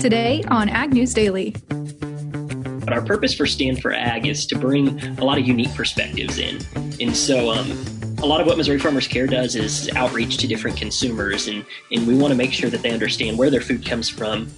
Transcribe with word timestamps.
Today 0.00 0.44
on 0.48 0.68
Ag 0.68 0.92
News 0.92 1.14
Daily. 1.14 1.56
But 1.70 2.92
our 2.92 3.02
purpose 3.02 3.34
for 3.34 3.46
Stand 3.46 3.80
for 3.80 3.94
Ag 3.94 4.26
is 4.26 4.46
to 4.46 4.58
bring 4.58 5.00
a 5.18 5.24
lot 5.24 5.38
of 5.38 5.46
unique 5.46 5.74
perspectives 5.74 6.38
in. 6.38 6.58
And 7.00 7.16
so, 7.16 7.50
um, 7.50 7.70
a 8.18 8.26
lot 8.26 8.40
of 8.40 8.46
what 8.46 8.58
Missouri 8.58 8.78
Farmers 8.78 9.08
Care 9.08 9.26
does 9.26 9.56
is 9.56 9.90
outreach 9.96 10.36
to 10.38 10.46
different 10.46 10.76
consumers, 10.76 11.48
and, 11.48 11.64
and 11.90 12.06
we 12.06 12.14
want 12.14 12.30
to 12.30 12.36
make 12.36 12.52
sure 12.52 12.68
that 12.68 12.82
they 12.82 12.90
understand 12.90 13.38
where 13.38 13.48
their 13.48 13.62
food 13.62 13.86
comes 13.86 14.08
from. 14.08 14.50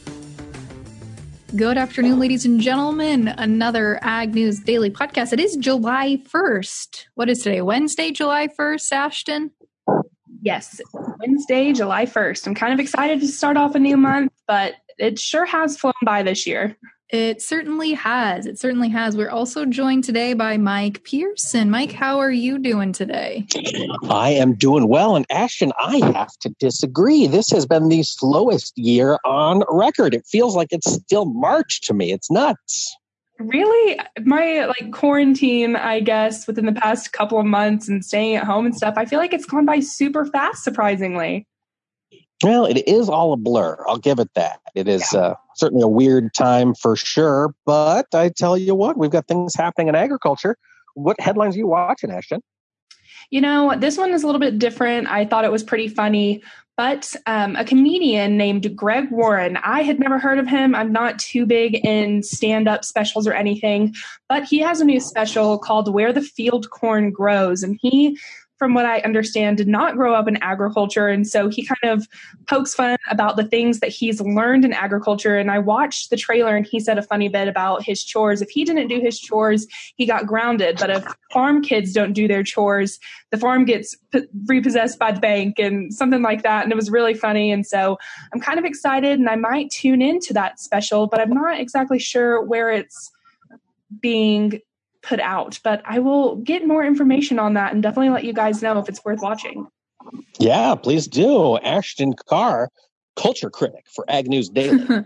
Good 1.54 1.78
afternoon, 1.78 2.18
ladies 2.18 2.44
and 2.44 2.60
gentlemen. 2.60 3.28
Another 3.28 4.00
Ag 4.02 4.34
News 4.34 4.58
Daily 4.58 4.90
podcast. 4.90 5.32
It 5.32 5.40
is 5.40 5.56
July 5.56 6.20
1st. 6.28 7.06
What 7.14 7.30
is 7.30 7.42
today? 7.42 7.62
Wednesday, 7.62 8.10
July 8.10 8.48
1st, 8.48 8.92
Ashton? 8.92 9.50
Yes, 10.42 10.80
Wednesday, 11.20 11.72
July 11.72 12.06
1st. 12.06 12.48
I'm 12.48 12.54
kind 12.54 12.72
of 12.72 12.80
excited 12.80 13.20
to 13.20 13.28
start 13.28 13.56
off 13.56 13.74
a 13.74 13.78
new 13.78 13.96
month, 13.96 14.32
but 14.46 14.74
it 14.98 15.18
sure 15.18 15.46
has 15.46 15.76
flown 15.76 15.92
by 16.04 16.22
this 16.22 16.46
year. 16.46 16.76
It 17.10 17.40
certainly 17.40 17.94
has. 17.94 18.44
It 18.44 18.58
certainly 18.58 18.90
has. 18.90 19.16
We're 19.16 19.30
also 19.30 19.64
joined 19.64 20.04
today 20.04 20.34
by 20.34 20.58
Mike 20.58 21.04
Pearson. 21.04 21.70
Mike, 21.70 21.92
how 21.92 22.18
are 22.18 22.30
you 22.30 22.58
doing 22.58 22.92
today? 22.92 23.46
I 24.10 24.30
am 24.30 24.54
doing 24.54 24.88
well. 24.88 25.16
And 25.16 25.24
Ashton, 25.30 25.72
I 25.78 26.02
have 26.12 26.36
to 26.40 26.50
disagree. 26.60 27.26
This 27.26 27.48
has 27.50 27.64
been 27.64 27.88
the 27.88 28.02
slowest 28.02 28.76
year 28.76 29.18
on 29.24 29.62
record. 29.70 30.14
It 30.14 30.26
feels 30.26 30.54
like 30.54 30.68
it's 30.70 30.92
still 30.92 31.24
March 31.24 31.80
to 31.82 31.94
me. 31.94 32.12
It's 32.12 32.30
nuts. 32.30 32.94
Really? 33.38 33.98
My 34.24 34.66
like 34.66 34.92
quarantine, 34.92 35.76
I 35.76 36.00
guess, 36.00 36.46
within 36.46 36.66
the 36.66 36.72
past 36.72 37.12
couple 37.12 37.38
of 37.38 37.46
months 37.46 37.88
and 37.88 38.04
staying 38.04 38.36
at 38.36 38.44
home 38.44 38.66
and 38.66 38.76
stuff, 38.76 38.94
I 38.98 39.06
feel 39.06 39.18
like 39.18 39.32
it's 39.32 39.46
gone 39.46 39.64
by 39.64 39.80
super 39.80 40.26
fast, 40.26 40.62
surprisingly. 40.62 41.46
Well, 42.42 42.66
it 42.66 42.86
is 42.86 43.08
all 43.08 43.32
a 43.32 43.36
blur. 43.36 43.84
I'll 43.88 43.98
give 43.98 44.20
it 44.20 44.32
that. 44.34 44.60
It 44.74 44.86
is 44.86 45.12
yeah. 45.12 45.20
uh, 45.20 45.34
certainly 45.56 45.82
a 45.82 45.88
weird 45.88 46.32
time 46.34 46.74
for 46.74 46.94
sure. 46.94 47.54
But 47.66 48.14
I 48.14 48.28
tell 48.28 48.56
you 48.56 48.74
what, 48.74 48.96
we've 48.96 49.10
got 49.10 49.26
things 49.26 49.54
happening 49.54 49.88
in 49.88 49.94
agriculture. 49.96 50.56
What 50.94 51.20
headlines 51.20 51.56
are 51.56 51.58
you 51.58 51.66
watching, 51.66 52.10
Ashton? 52.10 52.40
You 53.30 53.40
know, 53.40 53.74
this 53.76 53.98
one 53.98 54.12
is 54.12 54.22
a 54.22 54.26
little 54.26 54.40
bit 54.40 54.58
different. 54.58 55.08
I 55.08 55.24
thought 55.24 55.44
it 55.44 55.52
was 55.52 55.62
pretty 55.62 55.88
funny. 55.88 56.42
But 56.76 57.16
um, 57.26 57.56
a 57.56 57.64
comedian 57.64 58.36
named 58.36 58.76
Greg 58.76 59.10
Warren, 59.10 59.56
I 59.56 59.82
had 59.82 59.98
never 59.98 60.16
heard 60.16 60.38
of 60.38 60.46
him. 60.46 60.76
I'm 60.76 60.92
not 60.92 61.18
too 61.18 61.44
big 61.44 61.84
in 61.84 62.22
stand 62.22 62.68
up 62.68 62.84
specials 62.84 63.26
or 63.26 63.32
anything, 63.32 63.96
but 64.28 64.44
he 64.44 64.60
has 64.60 64.80
a 64.80 64.84
new 64.84 65.00
special 65.00 65.58
called 65.58 65.92
Where 65.92 66.12
the 66.12 66.22
Field 66.22 66.70
Corn 66.70 67.10
Grows. 67.10 67.64
And 67.64 67.76
he 67.82 68.16
from 68.58 68.74
what 68.74 68.84
I 68.84 68.98
understand, 69.00 69.56
did 69.56 69.68
not 69.68 69.94
grow 69.94 70.14
up 70.14 70.26
in 70.26 70.36
agriculture. 70.42 71.08
And 71.08 71.26
so 71.26 71.48
he 71.48 71.64
kind 71.64 71.92
of 71.92 72.06
pokes 72.46 72.74
fun 72.74 72.96
about 73.08 73.36
the 73.36 73.44
things 73.44 73.78
that 73.80 73.90
he's 73.90 74.20
learned 74.20 74.64
in 74.64 74.72
agriculture. 74.72 75.36
And 75.36 75.50
I 75.50 75.60
watched 75.60 76.10
the 76.10 76.16
trailer 76.16 76.56
and 76.56 76.66
he 76.66 76.80
said 76.80 76.98
a 76.98 77.02
funny 77.02 77.28
bit 77.28 77.46
about 77.46 77.84
his 77.84 78.02
chores. 78.02 78.42
If 78.42 78.50
he 78.50 78.64
didn't 78.64 78.88
do 78.88 79.00
his 79.00 79.18
chores, 79.18 79.66
he 79.96 80.06
got 80.06 80.26
grounded. 80.26 80.78
But 80.78 80.90
if 80.90 81.04
farm 81.32 81.62
kids 81.62 81.92
don't 81.92 82.12
do 82.12 82.26
their 82.26 82.42
chores, 82.42 82.98
the 83.30 83.38
farm 83.38 83.64
gets 83.64 83.96
p- 84.12 84.26
repossessed 84.46 84.98
by 84.98 85.12
the 85.12 85.20
bank 85.20 85.58
and 85.58 85.94
something 85.94 86.22
like 86.22 86.42
that. 86.42 86.64
And 86.64 86.72
it 86.72 86.76
was 86.76 86.90
really 86.90 87.14
funny. 87.14 87.52
And 87.52 87.64
so 87.64 87.96
I'm 88.32 88.40
kind 88.40 88.58
of 88.58 88.64
excited 88.64 89.20
and 89.20 89.28
I 89.28 89.36
might 89.36 89.70
tune 89.70 90.02
into 90.02 90.32
that 90.34 90.58
special, 90.58 91.06
but 91.06 91.20
I'm 91.20 91.30
not 91.30 91.60
exactly 91.60 92.00
sure 92.00 92.42
where 92.42 92.70
it's 92.70 93.12
being 94.00 94.60
put 95.08 95.20
out. 95.20 95.58
But 95.64 95.82
I 95.84 95.98
will 95.98 96.36
get 96.36 96.66
more 96.66 96.84
information 96.84 97.38
on 97.38 97.54
that 97.54 97.72
and 97.72 97.82
definitely 97.82 98.10
let 98.10 98.24
you 98.24 98.32
guys 98.32 98.62
know 98.62 98.78
if 98.78 98.88
it's 98.88 99.04
worth 99.04 99.20
watching. 99.20 99.66
Yeah, 100.38 100.74
please 100.74 101.06
do. 101.06 101.58
Ashton 101.58 102.14
Carr, 102.28 102.70
culture 103.16 103.50
critic 103.50 103.86
for 103.94 104.04
Ag 104.08 104.28
News 104.28 104.48
Daily. 104.48 104.84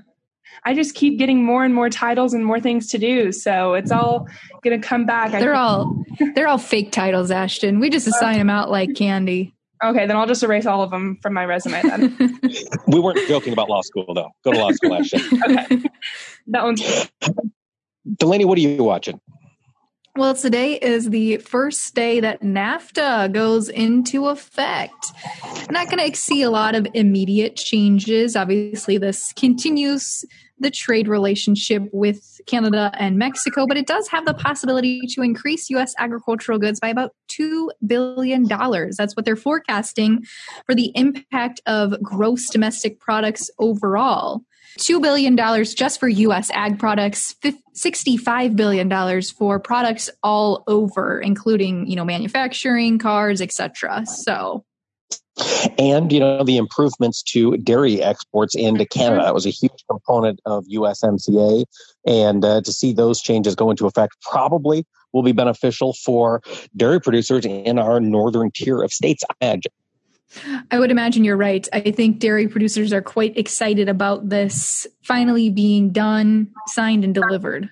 I 0.64 0.74
just 0.74 0.94
keep 0.94 1.18
getting 1.18 1.44
more 1.44 1.64
and 1.64 1.74
more 1.74 1.88
titles 1.88 2.34
and 2.34 2.44
more 2.44 2.60
things 2.60 2.88
to 2.88 2.98
do. 2.98 3.32
So 3.32 3.74
it's 3.74 3.90
all 3.90 4.28
going 4.62 4.80
to 4.80 4.86
come 4.86 5.06
back. 5.06 5.32
They're 5.32 5.54
all 5.54 6.04
they're 6.34 6.46
all 6.46 6.58
fake 6.58 6.92
titles, 6.92 7.30
Ashton. 7.30 7.80
We 7.80 7.90
just 7.90 8.06
assign 8.06 8.38
them 8.38 8.50
out 8.50 8.70
like 8.70 8.94
candy. 8.94 9.54
Okay, 9.82 10.06
then 10.06 10.16
I'll 10.16 10.26
just 10.26 10.44
erase 10.44 10.66
all 10.66 10.82
of 10.82 10.90
them 10.90 11.18
from 11.20 11.34
my 11.34 11.44
resume 11.44 11.82
then. 11.82 12.38
we 12.86 13.00
weren't 13.00 13.26
joking 13.26 13.52
about 13.52 13.68
law 13.68 13.80
school 13.82 14.14
though. 14.14 14.30
Go 14.44 14.52
to 14.52 14.58
law 14.58 14.70
school, 14.70 14.94
Ashton. 14.94 15.20
okay. 15.50 15.82
That 16.48 16.62
one's 16.62 17.10
Delaney, 18.18 18.44
what 18.44 18.58
are 18.58 18.60
you 18.60 18.84
watching? 18.84 19.20
Well, 20.14 20.34
today 20.34 20.74
is 20.74 21.08
the 21.08 21.38
first 21.38 21.94
day 21.94 22.20
that 22.20 22.42
NAFTA 22.42 23.32
goes 23.32 23.70
into 23.70 24.26
effect. 24.26 25.10
Not 25.70 25.90
going 25.90 26.10
to 26.10 26.14
see 26.14 26.42
a 26.42 26.50
lot 26.50 26.74
of 26.74 26.86
immediate 26.92 27.56
changes. 27.56 28.36
Obviously, 28.36 28.98
this 28.98 29.32
continues 29.32 30.22
the 30.62 30.70
trade 30.70 31.08
relationship 31.08 31.88
with 31.92 32.40
Canada 32.46 32.90
and 32.98 33.18
Mexico, 33.18 33.66
but 33.66 33.76
it 33.76 33.86
does 33.86 34.08
have 34.08 34.24
the 34.24 34.34
possibility 34.34 35.00
to 35.08 35.22
increase 35.22 35.68
U.S. 35.70 35.94
agricultural 35.98 36.58
goods 36.58 36.80
by 36.80 36.88
about 36.88 37.14
$2 37.28 37.68
billion. 37.86 38.44
That's 38.46 39.14
what 39.14 39.24
they're 39.24 39.36
forecasting 39.36 40.24
for 40.66 40.74
the 40.74 40.92
impact 40.94 41.60
of 41.66 42.00
gross 42.02 42.48
domestic 42.50 43.00
products 43.00 43.50
overall. 43.58 44.42
$2 44.78 45.02
billion 45.02 45.36
just 45.36 46.00
for 46.00 46.08
US 46.08 46.50
ag 46.50 46.78
products, 46.78 47.34
$65 47.76 48.56
billion 48.56 49.22
for 49.22 49.60
products 49.60 50.08
all 50.22 50.64
over, 50.66 51.20
including, 51.20 51.86
you 51.86 51.96
know, 51.96 52.04
manufacturing, 52.04 52.98
cars, 52.98 53.42
etc. 53.42 54.06
So 54.06 54.64
and 55.78 56.12
you 56.12 56.20
know 56.20 56.44
the 56.44 56.56
improvements 56.56 57.22
to 57.22 57.56
dairy 57.58 58.02
exports 58.02 58.54
into 58.54 58.84
Canada. 58.86 59.22
That 59.22 59.34
was 59.34 59.46
a 59.46 59.50
huge 59.50 59.84
component 59.90 60.40
of 60.44 60.64
USMCA, 60.66 61.64
and 62.06 62.44
uh, 62.44 62.60
to 62.62 62.72
see 62.72 62.92
those 62.92 63.20
changes 63.20 63.54
go 63.54 63.70
into 63.70 63.86
effect 63.86 64.16
probably 64.22 64.84
will 65.12 65.22
be 65.22 65.32
beneficial 65.32 65.92
for 65.92 66.42
dairy 66.76 67.00
producers 67.00 67.44
in 67.44 67.78
our 67.78 68.00
northern 68.00 68.50
tier 68.50 68.82
of 68.82 68.92
states. 68.92 69.22
I 69.28 69.46
imagine. 69.46 69.72
I 70.70 70.78
would 70.78 70.90
imagine 70.90 71.24
you're 71.24 71.36
right. 71.36 71.68
I 71.74 71.90
think 71.90 72.18
dairy 72.18 72.48
producers 72.48 72.92
are 72.92 73.02
quite 73.02 73.36
excited 73.36 73.90
about 73.90 74.30
this 74.30 74.86
finally 75.02 75.50
being 75.50 75.90
done, 75.90 76.48
signed, 76.68 77.04
and 77.04 77.14
delivered. 77.14 77.68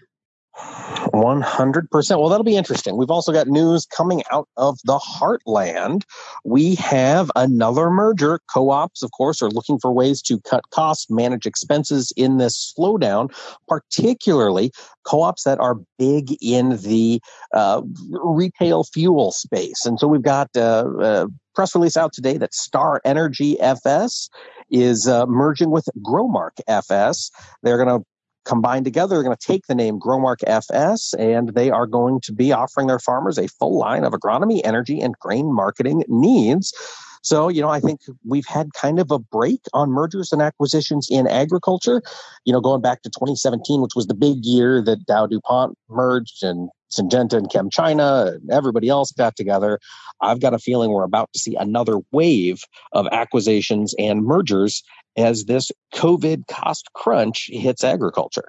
100%. 1.13 2.19
Well, 2.19 2.29
that'll 2.29 2.45
be 2.45 2.57
interesting. 2.57 2.97
We've 2.97 3.11
also 3.11 3.33
got 3.33 3.49
news 3.49 3.87
coming 3.87 4.23
out 4.31 4.49
of 4.57 4.79
the 4.85 4.99
heartland. 4.99 6.03
We 6.45 6.75
have 6.77 7.31
another 7.37 7.91
merger. 7.91 8.41
Co 8.53 8.71
ops, 8.71 9.03
of 9.03 9.11
course, 9.13 9.43
are 9.43 9.51
looking 9.51 9.79
for 9.79 9.93
ways 9.93 10.23
to 10.23 10.41
cut 10.41 10.69
costs, 10.71 11.11
manage 11.11 11.47
expenses 11.47 12.13
in 12.17 12.39
this 12.39 12.73
slowdown, 12.77 13.31
particularly 13.69 14.73
co 15.05 15.23
ops 15.23 15.45
that 15.45 15.59
are 15.59 15.77
big 15.99 16.37
in 16.41 16.77
the 16.79 17.21
uh, 17.55 17.83
retail 18.23 18.85
fuel 18.85 19.33
space. 19.33 19.85
And 19.87 19.99
so 19.99 20.07
we've 20.07 20.23
got 20.23 20.49
uh, 20.57 20.85
a 21.01 21.27
press 21.55 21.75
release 21.75 21.97
out 21.97 22.13
today 22.13 22.37
that 22.39 22.55
Star 22.55 23.01
Energy 23.05 23.61
FS 23.61 24.29
is 24.71 25.09
uh, 25.09 25.27
merging 25.27 25.71
with 25.71 25.89
Growmark 26.03 26.61
FS. 26.69 27.31
They're 27.63 27.83
going 27.83 28.01
to 28.01 28.07
combined 28.45 28.85
together, 28.85 29.15
they're 29.15 29.25
going 29.25 29.37
to 29.37 29.47
take 29.47 29.67
the 29.67 29.75
name 29.75 29.99
Growmark 29.99 30.43
FS 30.47 31.15
and 31.15 31.51
they 31.51 31.71
are 31.71 31.87
going 31.87 32.21
to 32.23 32.33
be 32.33 32.53
offering 32.53 32.87
their 32.87 32.99
farmers 32.99 33.39
a 33.39 33.49
full 33.49 33.79
line 33.79 34.05
of 34.05 34.13
agronomy, 34.13 34.61
energy, 34.65 35.01
and 35.01 35.19
grain 35.19 35.53
marketing 35.53 36.05
needs. 36.09 36.75
So, 37.23 37.49
you 37.49 37.61
know, 37.61 37.69
I 37.69 37.81
think 37.81 38.01
we've 38.27 38.47
had 38.47 38.73
kind 38.73 38.99
of 38.99 39.11
a 39.11 39.19
break 39.19 39.61
on 39.75 39.91
mergers 39.91 40.33
and 40.33 40.41
acquisitions 40.41 41.07
in 41.11 41.27
agriculture, 41.27 42.03
you 42.45 42.53
know, 42.53 42.61
going 42.61 42.81
back 42.81 43.03
to 43.03 43.11
2017, 43.11 43.83
which 43.83 43.95
was 43.95 44.07
the 44.07 44.15
big 44.15 44.45
year 44.45 44.83
that 44.83 45.05
Dow 45.05 45.27
DuPont 45.27 45.77
merged 45.89 46.43
and 46.43 46.71
Syngenta 46.91 47.35
and 47.35 47.49
ChemChina 47.49 48.35
and 48.35 48.51
everybody 48.51 48.89
else 48.89 49.13
got 49.13 49.37
together. 49.37 49.79
I've 50.21 50.41
got 50.41 50.55
a 50.55 50.59
feeling 50.59 50.91
we're 50.91 51.05
about 51.05 51.31
to 51.35 51.39
see 51.39 51.55
another 51.57 51.99
wave 52.11 52.65
of 52.93 53.07
acquisitions 53.13 53.95
and 53.99 54.25
mergers 54.25 54.83
as 55.17 55.45
this 55.45 55.71
COVID 55.95 56.47
cost 56.47 56.93
crunch 56.93 57.49
hits 57.53 57.85
agriculture. 57.85 58.49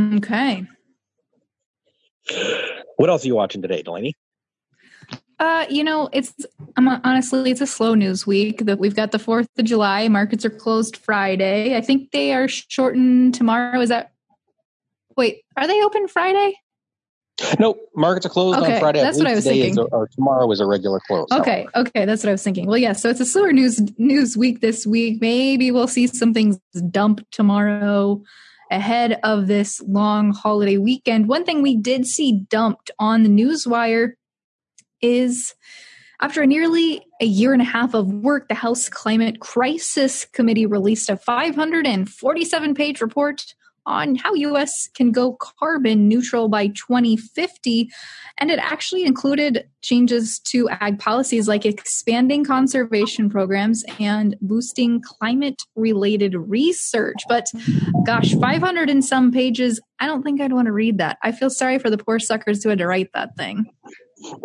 Okay. 0.00 0.66
What 2.96 3.10
else 3.10 3.24
are 3.24 3.28
you 3.28 3.34
watching 3.34 3.62
today, 3.62 3.82
Delaney? 3.82 4.16
Uh, 5.38 5.66
you 5.68 5.82
know, 5.82 6.08
it's 6.12 6.32
I'm 6.76 6.88
honestly 6.88 7.50
it's 7.50 7.60
a 7.60 7.66
slow 7.66 7.94
news 7.94 8.26
week. 8.26 8.64
That 8.64 8.78
we've 8.78 8.94
got 8.94 9.12
the 9.12 9.18
Fourth 9.18 9.48
of 9.58 9.64
July. 9.64 10.08
Markets 10.08 10.44
are 10.44 10.50
closed 10.50 10.96
Friday. 10.96 11.76
I 11.76 11.80
think 11.80 12.12
they 12.12 12.32
are 12.32 12.48
shortened 12.48 13.34
tomorrow. 13.34 13.80
Is 13.80 13.88
that? 13.88 14.12
Wait, 15.16 15.42
are 15.56 15.66
they 15.66 15.82
open 15.82 16.08
Friday? 16.08 16.54
Nope, 17.58 17.78
markets 17.96 18.26
are 18.26 18.28
closed 18.28 18.60
okay, 18.60 18.74
on 18.74 18.80
Friday. 18.80 19.00
That's 19.00 19.18
what 19.18 19.26
I 19.26 19.34
was 19.34 19.44
thinking. 19.44 19.76
A, 19.78 19.82
or 19.84 20.06
tomorrow 20.08 20.50
is 20.52 20.60
a 20.60 20.66
regular 20.66 21.00
close. 21.06 21.26
Okay, 21.32 21.66
okay, 21.74 22.04
that's 22.04 22.22
what 22.22 22.28
I 22.28 22.32
was 22.32 22.42
thinking. 22.42 22.66
Well, 22.66 22.78
yeah, 22.78 22.92
so 22.92 23.10
it's 23.10 23.20
a 23.20 23.26
slower 23.26 23.52
news 23.52 23.80
news 23.98 24.36
week 24.36 24.60
this 24.60 24.86
week. 24.86 25.20
Maybe 25.20 25.70
we'll 25.72 25.88
see 25.88 26.06
some 26.06 26.32
things 26.32 26.58
dump 26.90 27.26
tomorrow 27.32 28.22
ahead 28.70 29.18
of 29.24 29.48
this 29.48 29.80
long 29.82 30.32
holiday 30.32 30.78
weekend. 30.78 31.28
One 31.28 31.44
thing 31.44 31.60
we 31.60 31.76
did 31.76 32.06
see 32.06 32.44
dumped 32.48 32.90
on 32.98 33.24
the 33.24 33.28
news 33.28 33.66
wire 33.66 34.16
is 35.02 35.54
After 36.20 36.46
nearly 36.46 37.04
a 37.20 37.26
year 37.26 37.52
and 37.52 37.60
a 37.60 37.66
half 37.66 37.94
of 37.94 38.06
work, 38.06 38.48
the 38.48 38.54
House 38.54 38.88
Climate 38.88 39.40
Crisis 39.40 40.24
Committee 40.24 40.66
released 40.66 41.10
a 41.10 41.16
547 41.16 42.74
page 42.74 43.00
report 43.00 43.54
on 43.86 44.14
how 44.14 44.34
US 44.34 44.88
can 44.94 45.12
go 45.12 45.34
carbon 45.34 46.08
neutral 46.08 46.48
by 46.48 46.68
2050 46.68 47.90
and 48.38 48.50
it 48.50 48.58
actually 48.58 49.04
included 49.04 49.68
changes 49.82 50.38
to 50.40 50.68
ag 50.68 50.98
policies 50.98 51.46
like 51.46 51.66
expanding 51.66 52.44
conservation 52.44 53.28
programs 53.28 53.84
and 54.00 54.36
boosting 54.40 55.00
climate 55.02 55.62
related 55.76 56.34
research 56.34 57.22
but 57.28 57.46
gosh 58.06 58.34
500 58.34 58.88
and 58.88 59.04
some 59.04 59.30
pages 59.30 59.80
I 60.00 60.06
don't 60.06 60.22
think 60.22 60.40
I'd 60.40 60.52
want 60.52 60.66
to 60.66 60.72
read 60.72 60.98
that 60.98 61.18
I 61.22 61.32
feel 61.32 61.50
sorry 61.50 61.78
for 61.78 61.90
the 61.90 61.98
poor 61.98 62.18
suckers 62.18 62.62
who 62.62 62.70
had 62.70 62.78
to 62.78 62.86
write 62.86 63.10
that 63.14 63.36
thing 63.36 63.66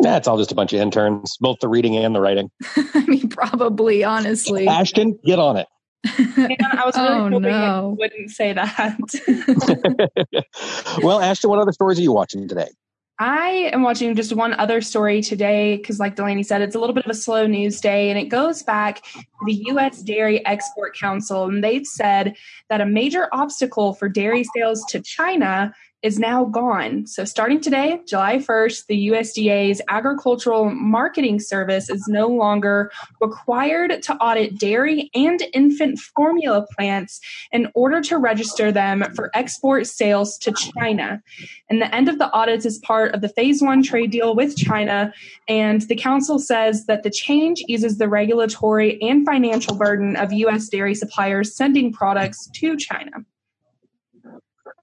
That's 0.00 0.28
all 0.28 0.36
just 0.36 0.52
a 0.52 0.54
bunch 0.54 0.74
of 0.74 0.80
interns, 0.80 1.38
both 1.40 1.60
the 1.60 1.68
reading 1.68 1.96
and 1.96 2.14
the 2.14 2.20
writing. 2.20 2.50
I 2.76 3.06
mean 3.06 3.28
probably 3.28 4.04
honestly 4.04 4.68
Ashton, 4.68 5.18
get 5.24 5.38
on 5.38 5.56
it. 5.56 5.68
And 6.04 6.56
I 6.62 6.84
was 6.86 6.96
really 6.96 7.08
Oh, 7.14 7.22
hoping 7.24 7.42
no. 7.42 7.90
you 7.90 7.96
wouldn't 7.98 8.30
say 8.30 8.52
that. 8.52 8.98
well, 11.02 11.20
Ashton, 11.20 11.50
what 11.50 11.58
other 11.58 11.72
stories 11.72 11.98
are 11.98 12.02
you 12.02 12.12
watching 12.12 12.48
today? 12.48 12.68
I 13.22 13.70
am 13.74 13.82
watching 13.82 14.14
just 14.14 14.32
one 14.32 14.54
other 14.54 14.80
story 14.80 15.20
today 15.20 15.76
because, 15.76 16.00
like 16.00 16.16
Delaney 16.16 16.42
said, 16.42 16.62
it's 16.62 16.74
a 16.74 16.78
little 16.78 16.94
bit 16.94 17.04
of 17.04 17.10
a 17.10 17.14
slow 17.14 17.46
news 17.46 17.78
day, 17.78 18.08
and 18.08 18.18
it 18.18 18.30
goes 18.30 18.62
back 18.62 19.02
to 19.12 19.20
the 19.44 19.62
U.S. 19.68 20.02
Dairy 20.02 20.44
Export 20.46 20.96
Council, 20.96 21.44
and 21.44 21.62
they've 21.62 21.86
said 21.86 22.34
that 22.70 22.80
a 22.80 22.86
major 22.86 23.28
obstacle 23.32 23.92
for 23.92 24.08
dairy 24.08 24.42
sales 24.56 24.82
to 24.88 25.02
China 25.02 25.74
is 26.02 26.18
now 26.18 26.46
gone. 26.46 27.06
So, 27.06 27.24
starting 27.24 27.60
today, 27.60 28.00
July 28.06 28.38
1st, 28.38 28.86
the 28.86 29.08
USDA's 29.08 29.82
Agricultural 29.88 30.70
Marketing 30.70 31.38
Service 31.38 31.90
is 31.90 32.06
no 32.08 32.26
longer 32.26 32.90
required 33.20 34.02
to 34.02 34.14
audit 34.16 34.58
dairy 34.58 35.10
and 35.14 35.42
infant 35.52 35.98
formula 35.98 36.66
plants 36.76 37.20
in 37.52 37.68
order 37.74 38.00
to 38.02 38.16
register 38.16 38.72
them 38.72 39.04
for 39.14 39.30
export 39.34 39.86
sales 39.86 40.38
to 40.38 40.52
China. 40.52 41.22
And 41.68 41.82
the 41.82 41.94
end 41.94 42.08
of 42.08 42.18
the 42.18 42.32
audits 42.32 42.64
is 42.64 42.78
part 42.78 43.14
of 43.14 43.20
the 43.20 43.28
phase 43.28 43.60
one 43.60 43.82
trade 43.82 44.10
deal 44.10 44.34
with 44.34 44.56
China. 44.56 45.12
And 45.48 45.82
the 45.82 45.96
council 45.96 46.38
says 46.38 46.86
that 46.86 47.02
the 47.02 47.10
change 47.10 47.62
eases 47.68 47.98
the 47.98 48.08
regulatory 48.08 49.00
and 49.02 49.26
financial 49.26 49.76
burden 49.76 50.16
of 50.16 50.32
U.S. 50.32 50.68
dairy 50.68 50.94
suppliers 50.94 51.54
sending 51.54 51.92
products 51.92 52.48
to 52.54 52.76
China. 52.76 53.24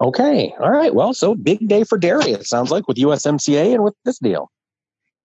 Okay. 0.02 0.54
All 0.60 0.72
right. 0.72 0.94
Well, 0.94 1.14
so 1.14 1.36
big 1.36 1.68
day 1.68 1.84
for 1.84 1.98
dairy, 1.98 2.32
it 2.32 2.46
sounds 2.46 2.72
like, 2.72 2.88
with 2.88 2.98
USMCA 2.98 3.74
and 3.74 3.84
with 3.84 3.96
this 4.06 4.20
deal. 4.20 4.52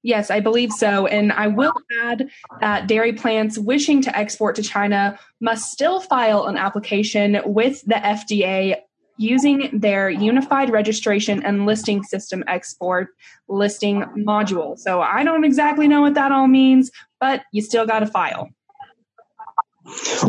Yes, 0.02 0.30
I 0.30 0.40
believe 0.40 0.72
so. 0.72 1.06
And 1.06 1.32
I 1.32 1.46
will 1.46 1.74
add 2.02 2.28
that 2.60 2.88
dairy 2.88 3.12
plants 3.12 3.56
wishing 3.56 4.02
to 4.02 4.16
export 4.16 4.56
to 4.56 4.62
China 4.62 5.18
must 5.40 5.70
still 5.70 6.00
file 6.00 6.46
an 6.46 6.56
application 6.56 7.40
with 7.44 7.82
the 7.82 7.94
FDA 7.94 8.76
using 9.16 9.70
their 9.72 10.10
Unified 10.10 10.70
Registration 10.70 11.42
and 11.44 11.66
Listing 11.66 12.02
System 12.02 12.42
Export 12.48 13.10
listing 13.48 14.02
module. 14.16 14.76
So 14.76 15.00
I 15.00 15.22
don't 15.22 15.44
exactly 15.44 15.86
know 15.86 16.00
what 16.00 16.14
that 16.14 16.32
all 16.32 16.48
means, 16.48 16.90
but 17.20 17.42
you 17.52 17.62
still 17.62 17.86
got 17.86 18.00
to 18.00 18.06
file. 18.06 18.48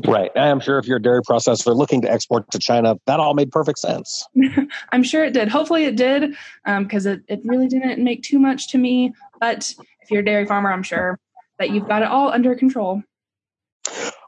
Right. 0.05 0.31
I'm 0.35 0.59
sure 0.59 0.77
if 0.77 0.87
you're 0.87 0.97
a 0.97 1.01
dairy 1.01 1.21
processor 1.21 1.75
looking 1.75 2.01
to 2.01 2.11
export 2.11 2.49
to 2.51 2.59
China, 2.59 2.95
that 3.05 3.19
all 3.19 3.33
made 3.33 3.51
perfect 3.51 3.79
sense. 3.79 4.25
I'm 4.91 5.03
sure 5.03 5.23
it 5.23 5.33
did. 5.33 5.47
Hopefully 5.47 5.85
it 5.85 5.95
did, 5.95 6.35
because 6.65 7.05
it, 7.05 7.21
it 7.27 7.41
really 7.43 7.67
didn't 7.67 8.03
make 8.03 8.23
too 8.23 8.39
much 8.39 8.69
to 8.69 8.77
me. 8.77 9.13
But 9.39 9.73
if 10.01 10.11
you're 10.11 10.21
a 10.21 10.25
dairy 10.25 10.45
farmer, 10.45 10.71
I'm 10.71 10.83
sure 10.83 11.19
that 11.59 11.71
you've 11.71 11.87
got 11.87 12.01
it 12.01 12.07
all 12.07 12.31
under 12.31 12.55
control. 12.55 13.03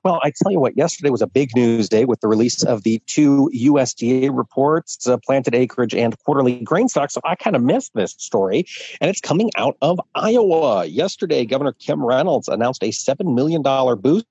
Well, 0.03 0.19
I 0.23 0.31
tell 0.43 0.51
you 0.51 0.59
what, 0.59 0.77
yesterday 0.77 1.09
was 1.09 1.23
a 1.23 1.27
big 1.27 1.55
news 1.55 1.89
day 1.89 2.05
with 2.05 2.21
the 2.21 2.27
release 2.27 2.63
of 2.63 2.83
the 2.83 3.01
two 3.07 3.49
USDA 3.55 4.29
reports, 4.31 5.07
uh, 5.07 5.17
planted 5.25 5.55
acreage 5.55 5.95
and 5.95 6.15
quarterly 6.23 6.59
grain 6.59 6.87
stock. 6.87 7.09
So 7.09 7.21
I 7.23 7.33
kind 7.33 7.55
of 7.55 7.63
missed 7.63 7.91
this 7.95 8.11
story, 8.19 8.65
and 9.01 9.09
it's 9.09 9.19
coming 9.19 9.49
out 9.57 9.77
of 9.81 9.99
Iowa. 10.13 10.85
Yesterday, 10.85 11.43
Governor 11.45 11.73
Kim 11.73 12.05
Reynolds 12.05 12.47
announced 12.47 12.83
a 12.83 12.89
$7 12.89 13.33
million 13.33 13.63
boost 13.99 14.27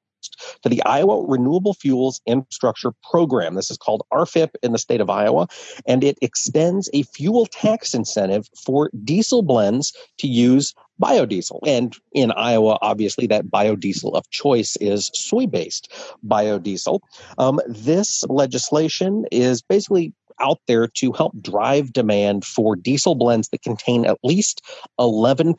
to 0.62 0.69
the 0.69 0.82
Iowa 0.85 1.26
Renewable 1.26 1.75
Fuels 1.75 2.21
Infrastructure 2.26 2.93
Program. 3.11 3.55
This 3.55 3.71
is 3.71 3.76
called 3.76 4.03
RFIP 4.12 4.50
in 4.62 4.73
the 4.73 4.79
state 4.79 5.00
of 5.00 5.11
Iowa, 5.11 5.49
and 5.87 6.05
it 6.05 6.19
extends 6.23 6.88
a 6.93 7.03
fuel 7.03 7.47
tax 7.47 7.94
incentive 7.94 8.49
for 8.65 8.91
diesel 9.05 9.43
blends 9.43 9.93
to 10.19 10.29
use 10.29 10.75
biodiesel. 11.03 11.59
And 11.67 11.97
in 12.12 12.31
Iowa, 12.32 12.79
obviously, 12.81 13.26
that 13.29 13.47
biodiesel 13.47 14.15
of 14.15 14.29
choice 14.31 14.76
is 14.81 15.11
soy 15.15 15.47
based 15.47 15.93
biodiesel. 16.27 17.00
Um, 17.38 17.61
this 17.67 18.25
legislation 18.29 19.25
is 19.32 19.62
basically 19.62 20.12
out 20.40 20.58
there 20.66 20.86
to 20.88 21.12
help 21.12 21.32
drive 21.40 21.92
demand 21.92 22.44
for 22.44 22.76
diesel 22.76 23.14
blends 23.14 23.48
that 23.48 23.62
contain 23.62 24.04
at 24.04 24.19
least 24.22 24.62
11% 24.98 25.54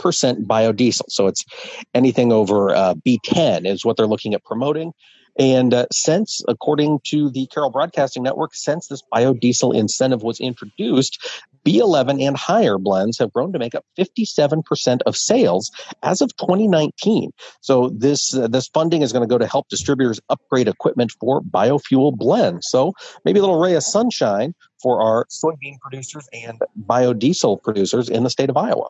biodiesel. 0.45 1.05
So 1.09 1.27
it's 1.27 1.45
anything 1.93 2.31
over 2.31 2.75
uh, 2.75 2.95
B10 2.95 3.65
is 3.65 3.85
what 3.85 3.97
they're 3.97 4.07
looking 4.07 4.33
at 4.33 4.43
promoting. 4.43 4.91
And 5.37 5.73
uh, 5.73 5.85
since, 5.91 6.43
according 6.47 6.99
to 7.07 7.29
the 7.29 7.47
Carroll 7.47 7.69
Broadcasting 7.69 8.23
Network, 8.23 8.55
since 8.55 8.87
this 8.87 9.01
biodiesel 9.13 9.75
incentive 9.75 10.23
was 10.23 10.39
introduced, 10.39 11.19
B11 11.65 12.21
and 12.21 12.37
higher 12.37 12.77
blends 12.77 13.17
have 13.17 13.33
grown 13.33 13.51
to 13.51 13.59
make 13.59 13.75
up 13.75 13.83
57% 13.97 14.99
of 15.05 15.17
sales 15.17 15.71
as 16.03 16.21
of 16.21 16.35
2019. 16.37 17.31
So 17.61 17.89
this 17.89 18.35
uh, 18.35 18.47
this 18.47 18.67
funding 18.67 19.01
is 19.01 19.11
going 19.11 19.27
to 19.27 19.31
go 19.31 19.39
to 19.39 19.47
help 19.47 19.67
distributors 19.67 20.21
upgrade 20.29 20.67
equipment 20.67 21.11
for 21.19 21.41
biofuel 21.41 22.15
blends. 22.15 22.67
So 22.69 22.93
maybe 23.25 23.39
a 23.39 23.41
little 23.41 23.59
ray 23.59 23.73
of 23.73 23.83
sunshine 23.83 24.53
for 24.81 25.01
our 25.01 25.25
soybean 25.31 25.79
producers 25.81 26.27
and 26.31 26.61
biodiesel 26.87 27.61
producers 27.63 28.09
in 28.09 28.23
the 28.23 28.29
state 28.29 28.49
of 28.49 28.57
Iowa. 28.57 28.89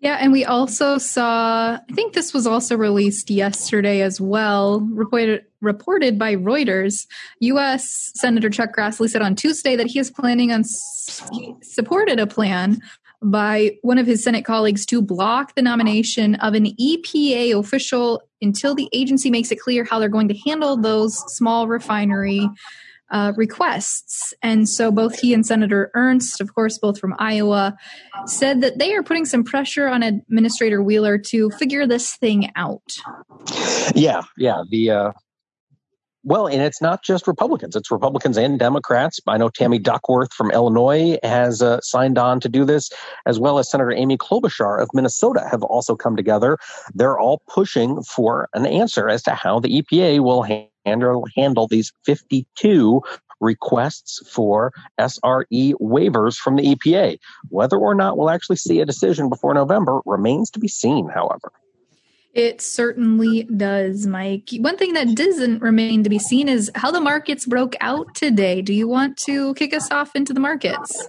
Yeah, 0.00 0.16
and 0.18 0.32
we 0.32 0.46
also 0.46 0.96
saw, 0.96 1.74
I 1.74 1.92
think 1.92 2.14
this 2.14 2.32
was 2.32 2.46
also 2.46 2.74
released 2.74 3.30
yesterday 3.30 4.00
as 4.00 4.18
well, 4.18 4.80
reported, 4.80 5.44
reported 5.60 6.18
by 6.18 6.36
Reuters. 6.36 7.06
U.S. 7.40 8.10
Senator 8.14 8.48
Chuck 8.48 8.70
Grassley 8.74 9.10
said 9.10 9.20
on 9.20 9.36
Tuesday 9.36 9.76
that 9.76 9.88
he 9.88 9.98
is 9.98 10.10
planning 10.10 10.52
on, 10.52 10.64
he 11.32 11.54
supported 11.62 12.18
a 12.18 12.26
plan 12.26 12.80
by 13.22 13.76
one 13.82 13.98
of 13.98 14.06
his 14.06 14.24
Senate 14.24 14.46
colleagues 14.46 14.86
to 14.86 15.02
block 15.02 15.54
the 15.54 15.60
nomination 15.60 16.36
of 16.36 16.54
an 16.54 16.74
EPA 16.80 17.58
official 17.58 18.22
until 18.40 18.74
the 18.74 18.88
agency 18.94 19.30
makes 19.30 19.50
it 19.50 19.60
clear 19.60 19.84
how 19.84 19.98
they're 19.98 20.08
going 20.08 20.28
to 20.28 20.38
handle 20.46 20.78
those 20.78 21.18
small 21.34 21.68
refinery 21.68 22.48
uh, 23.10 23.32
requests. 23.36 24.32
And 24.42 24.68
so 24.68 24.90
both 24.90 25.18
he 25.18 25.34
and 25.34 25.44
Senator 25.44 25.90
Ernst, 25.94 26.40
of 26.40 26.54
course, 26.54 26.78
both 26.78 26.98
from 26.98 27.14
Iowa, 27.18 27.76
said 28.26 28.60
that 28.60 28.78
they 28.78 28.94
are 28.94 29.02
putting 29.02 29.24
some 29.24 29.44
pressure 29.44 29.88
on 29.88 30.02
Administrator 30.02 30.82
Wheeler 30.82 31.18
to 31.18 31.50
figure 31.50 31.86
this 31.86 32.16
thing 32.16 32.50
out. 32.56 32.96
Yeah, 33.94 34.22
yeah. 34.36 34.62
The 34.70 34.90
uh, 34.90 35.12
well, 36.22 36.46
and 36.46 36.62
it's 36.62 36.82
not 36.82 37.02
just 37.02 37.26
Republicans; 37.26 37.74
it's 37.74 37.90
Republicans 37.90 38.36
and 38.36 38.58
Democrats. 38.58 39.20
I 39.26 39.38
know 39.38 39.48
Tammy 39.48 39.78
Duckworth 39.78 40.32
from 40.32 40.50
Illinois 40.50 41.18
has 41.22 41.62
uh, 41.62 41.80
signed 41.80 42.18
on 42.18 42.40
to 42.40 42.48
do 42.48 42.64
this, 42.64 42.90
as 43.26 43.38
well 43.38 43.58
as 43.58 43.70
Senator 43.70 43.92
Amy 43.92 44.18
Klobuchar 44.18 44.82
of 44.82 44.88
Minnesota 44.92 45.46
have 45.50 45.62
also 45.62 45.96
come 45.96 46.16
together. 46.16 46.58
They're 46.94 47.18
all 47.18 47.42
pushing 47.48 48.02
for 48.02 48.48
an 48.54 48.66
answer 48.66 49.08
as 49.08 49.22
to 49.24 49.30
how 49.30 49.60
the 49.60 49.82
EPA 49.82 50.20
will 50.20 50.42
handle 50.84 51.26
handle 51.36 51.68
these 51.68 51.92
52 52.04 53.02
requests 53.40 54.20
for 54.28 54.72
SRE 54.98 55.74
waivers 55.80 56.36
from 56.36 56.56
the 56.56 56.74
EPA. 56.74 57.18
Whether 57.48 57.76
or 57.76 57.94
not 57.94 58.18
we'll 58.18 58.30
actually 58.30 58.56
see 58.56 58.80
a 58.80 58.86
decision 58.86 59.28
before 59.28 59.54
November 59.54 60.00
remains 60.04 60.50
to 60.50 60.58
be 60.58 60.68
seen. 60.68 61.08
However. 61.08 61.52
It 62.32 62.60
certainly 62.60 63.42
does, 63.44 64.06
Mike. 64.06 64.50
One 64.58 64.76
thing 64.76 64.92
that 64.92 65.16
doesn't 65.16 65.60
remain 65.60 66.04
to 66.04 66.10
be 66.10 66.20
seen 66.20 66.48
is 66.48 66.70
how 66.76 66.92
the 66.92 67.00
markets 67.00 67.44
broke 67.44 67.74
out 67.80 68.14
today. 68.14 68.62
Do 68.62 68.72
you 68.72 68.86
want 68.86 69.16
to 69.18 69.52
kick 69.54 69.74
us 69.74 69.90
off 69.90 70.14
into 70.14 70.32
the 70.32 70.38
markets? 70.38 71.08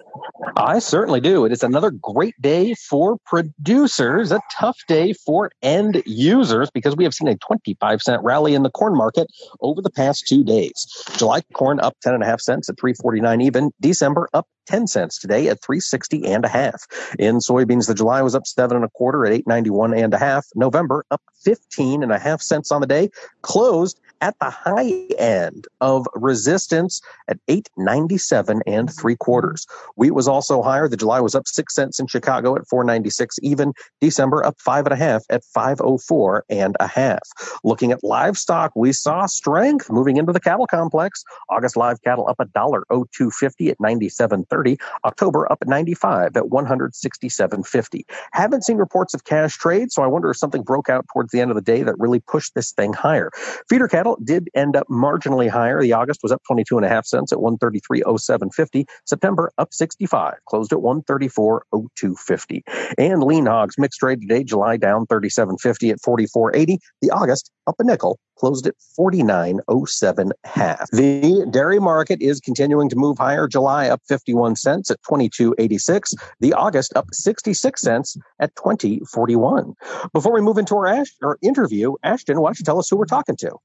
I 0.58 0.80
certainly 0.80 1.22
do. 1.22 1.46
It 1.46 1.52
is 1.52 1.62
another 1.62 1.92
great 1.92 2.40
day 2.42 2.74
for 2.74 3.18
producers, 3.26 4.32
a 4.32 4.42
tough 4.52 4.78
day 4.88 5.14
for 5.14 5.52
end 5.62 6.02
users 6.08 6.72
because 6.72 6.96
we 6.96 7.04
have 7.04 7.14
seen 7.14 7.28
a 7.28 7.38
25 7.38 8.02
cent 8.02 8.24
rally 8.24 8.56
in 8.56 8.64
the 8.64 8.72
corn 8.72 8.96
market 8.96 9.28
over 9.62 9.82
the 9.82 9.92
past 9.92 10.26
two 10.28 10.44
days. 10.44 10.88
July 11.18 11.42
corn 11.54 11.80
up 11.80 11.96
10 12.02 12.16
and 12.16 12.24
a 12.24 12.26
half 12.26 12.42
cents 12.42 12.68
at 12.68 12.80
349 12.80 13.42
even. 13.42 13.72
December 13.80 14.28
up 14.34 14.48
10 14.68 14.88
cents 14.88 15.20
today 15.20 15.48
at 15.48 15.62
360 15.62 16.26
and 16.26 16.46
a 16.46 16.48
half. 16.48 16.86
In 17.20 17.38
soybeans, 17.38 17.88
the 17.88 17.94
July 17.94 18.22
was 18.22 18.36
up 18.36 18.46
seven 18.46 18.76
and 18.76 18.86
a 18.86 18.90
quarter 18.90 19.26
at 19.26 19.34
891 19.34 19.94
and 19.94 20.14
a 20.14 20.18
half. 20.18 20.46
November 20.56 21.06
up 21.12 21.22
15 21.44 22.04
and 22.04 22.12
a 22.12 22.20
half 22.20 22.42
cents 22.42 22.72
on 22.72 22.82
the 22.82 22.88
day, 22.88 23.10
closed 23.42 24.00
at 24.22 24.38
the 24.40 24.50
high 24.50 24.92
end 25.18 25.68
of 25.82 26.06
resistance 26.14 27.02
at 27.28 27.40
897 27.48 28.62
and 28.66 28.92
three 28.94 29.16
quarters. 29.16 29.66
Wheat 29.96 30.12
was 30.12 30.28
also 30.28 30.62
higher. 30.62 30.88
The 30.88 30.98
July 30.98 31.20
was 31.20 31.36
up 31.36 31.48
six 31.48 31.76
cents 31.76 32.00
in 32.00 32.08
Chicago 32.08 32.56
at 32.56 32.68
496 32.68 33.38
even. 33.42 33.74
December 34.00 34.46
up 34.46 34.56
five 34.60 34.86
and 34.86 34.94
a 34.94 34.96
half 34.96 35.24
at 35.30 35.44
504 35.44 36.46
and 36.50 36.78
a 36.80 36.88
half. 36.88 37.20
Looking 37.64 37.92
at 37.92 38.04
livestock, 38.04 38.72
we 38.76 38.94
saw 38.94 39.26
strength 39.26 39.90
moving 39.90 40.18
into 40.18 40.32
the 40.32 40.40
cattle 40.40 40.68
complex. 40.68 41.24
August 41.50 41.76
live 41.76 42.02
cattle 42.04 42.28
up 42.28 42.40
a 42.40 42.46
dollar 42.46 42.86
oh 42.90 43.06
two 43.16 43.32
fifty 43.32 43.70
at 43.70 43.78
97.30. 43.80 44.78
October 45.06 45.52
up 45.52 45.60
at 45.62 45.68
95 45.68 46.38
at 46.38 46.44
167.50. 46.44 48.02
Haven't 48.34 48.64
seen 48.64 48.78
reports 48.78 49.14
of 49.14 49.24
cash 49.24 49.58
trade, 49.58 49.92
so 49.92 50.04
I 50.04 50.08
wonder 50.08 50.30
if 50.30 50.38
something 50.38 50.62
broke 50.62 50.90
out 50.90 51.06
towards 51.12 51.32
the 51.32 51.40
end 51.40 51.52
of 51.52 51.56
the 51.56 51.62
day 51.62 51.84
that 51.84 51.96
really 51.98 52.20
pushed 52.20 52.56
this 52.56 52.72
thing 52.72 52.94
higher. 52.94 53.32
Feeder 53.68 53.88
cattle 53.88 54.11
did 54.24 54.50
end 54.56 54.76
up 54.76 54.88
marginally 54.88 55.50
higher. 55.50 55.82
The 55.82 55.94
August 55.94 56.22
was 56.24 56.32
up 56.32 56.42
22 56.48 56.78
and 56.78 56.86
a 56.86 56.90
half 56.90 57.06
cents 57.06 57.32
at 57.32 57.40
133.0750. 57.40 58.86
September 59.06 59.52
up 59.58 59.74
65, 59.74 60.36
closed 60.48 60.74
at 60.74 60.80
134.0250. 60.80 62.62
And 62.98 63.24
lean 63.24 63.46
hogs 63.46 63.76
mixed 63.78 64.00
trade 64.00 64.22
today, 64.22 64.44
July 64.44 64.78
down 64.78 65.06
37.50 65.08 65.92
at 65.92 66.00
44.80. 66.02 66.78
The 67.02 67.10
August 67.12 67.52
up 67.68 67.76
a 67.80 67.84
nickel, 67.84 68.20
closed 68.38 68.68
at 68.68 68.76
49.07 69.00 70.32
half. 70.44 70.90
The 70.92 71.48
dairy 71.52 71.80
market 71.80 72.22
is 72.22 72.40
continuing 72.40 72.90
to 72.90 72.96
move 72.96 73.18
higher. 73.18 73.48
July 73.48 73.88
up 73.90 74.02
51 74.08 74.56
cents 74.56 74.92
at 74.92 75.02
22.86. 75.04 76.14
The 76.40 76.54
August 76.54 76.96
up 76.96 77.08
66 77.12 77.82
cents 77.82 78.18
at 78.40 78.56
20.41. 78.56 79.74
Before 80.14 80.34
we 80.34 80.42
move 80.42 80.58
into 80.58 80.76
our, 80.76 80.88
Ash- 80.88 81.16
our 81.24 81.38
interview, 81.42 81.94
Ashton, 82.04 82.42
why 82.42 82.50
don't 82.50 82.60
you 82.60 82.66
tell 82.66 82.80
us 82.80 82.90
who 82.90 82.98
we're 82.98 83.06
talking 83.06 83.36
to? 83.38 83.58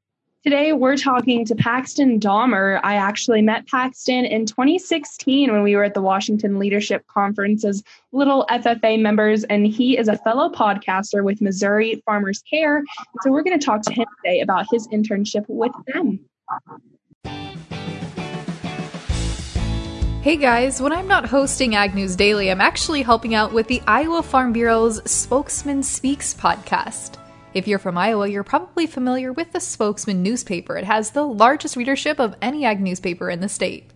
Today, 0.46 0.72
we're 0.72 0.96
talking 0.96 1.44
to 1.46 1.56
Paxton 1.56 2.20
Dahmer. 2.20 2.78
I 2.84 2.94
actually 2.94 3.42
met 3.42 3.66
Paxton 3.66 4.24
in 4.24 4.46
2016 4.46 5.50
when 5.50 5.64
we 5.64 5.74
were 5.74 5.82
at 5.82 5.94
the 5.94 6.00
Washington 6.00 6.60
Leadership 6.60 7.04
Conference 7.08 7.64
as 7.64 7.82
little 8.12 8.46
FFA 8.48 9.02
members, 9.02 9.42
and 9.42 9.66
he 9.66 9.98
is 9.98 10.06
a 10.06 10.16
fellow 10.18 10.48
podcaster 10.48 11.24
with 11.24 11.40
Missouri 11.40 12.00
Farmers 12.06 12.44
Care. 12.48 12.84
So, 13.22 13.32
we're 13.32 13.42
going 13.42 13.58
to 13.58 13.66
talk 13.66 13.82
to 13.82 13.92
him 13.92 14.06
today 14.22 14.38
about 14.40 14.66
his 14.70 14.86
internship 14.86 15.46
with 15.48 15.72
them. 15.92 16.20
Hey 20.22 20.36
guys, 20.36 20.80
when 20.80 20.92
I'm 20.92 21.08
not 21.08 21.26
hosting 21.26 21.74
Ag 21.74 21.96
News 21.96 22.14
Daily, 22.14 22.52
I'm 22.52 22.60
actually 22.60 23.02
helping 23.02 23.34
out 23.34 23.52
with 23.52 23.66
the 23.66 23.82
Iowa 23.88 24.22
Farm 24.22 24.52
Bureau's 24.52 25.02
Spokesman 25.10 25.82
Speaks 25.82 26.34
podcast. 26.34 27.18
If 27.56 27.66
you're 27.66 27.78
from 27.78 27.96
Iowa, 27.96 28.28
you're 28.28 28.44
probably 28.44 28.86
familiar 28.86 29.32
with 29.32 29.52
the 29.52 29.60
Spokesman 29.60 30.22
newspaper. 30.22 30.76
It 30.76 30.84
has 30.84 31.12
the 31.12 31.26
largest 31.26 31.74
readership 31.74 32.20
of 32.20 32.36
any 32.42 32.66
ag 32.66 32.82
newspaper 32.82 33.30
in 33.30 33.40
the 33.40 33.48
state. 33.48 33.92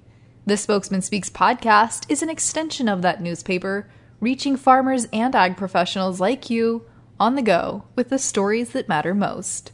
The 0.47 0.57
Spokesman 0.57 1.03
Speaks 1.03 1.29
podcast 1.29 2.11
is 2.11 2.23
an 2.23 2.31
extension 2.31 2.89
of 2.89 3.03
that 3.03 3.21
newspaper, 3.21 3.87
reaching 4.19 4.57
farmers 4.57 5.09
and 5.13 5.35
ag 5.35 5.59
professionals 5.59 6.21
like 6.21 6.49
you 6.49 6.87
on 7.21 7.35
the 7.35 7.43
go 7.43 7.85
with 7.97 8.09
the 8.09 8.19
stories 8.19 8.71
that 8.71 8.89
matter 8.89 9.15
most. 9.15 9.73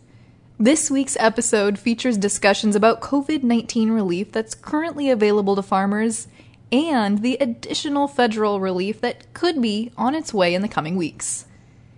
This 0.58 0.90
week's 0.90 1.16
episode 1.20 1.78
features 1.78 2.18
discussions 2.18 2.74
about 2.74 3.00
COVID 3.00 3.44
19 3.44 3.92
relief 3.92 4.32
that's 4.32 4.56
currently 4.56 5.10
available 5.10 5.54
to 5.54 5.62
farmers 5.62 6.26
and 6.72 7.22
the 7.22 7.36
additional 7.40 8.08
federal 8.08 8.58
relief 8.58 9.00
that 9.00 9.32
could 9.32 9.62
be 9.62 9.92
on 9.96 10.16
its 10.16 10.34
way 10.34 10.56
in 10.56 10.62
the 10.62 10.66
coming 10.66 10.96
weeks. 10.96 11.46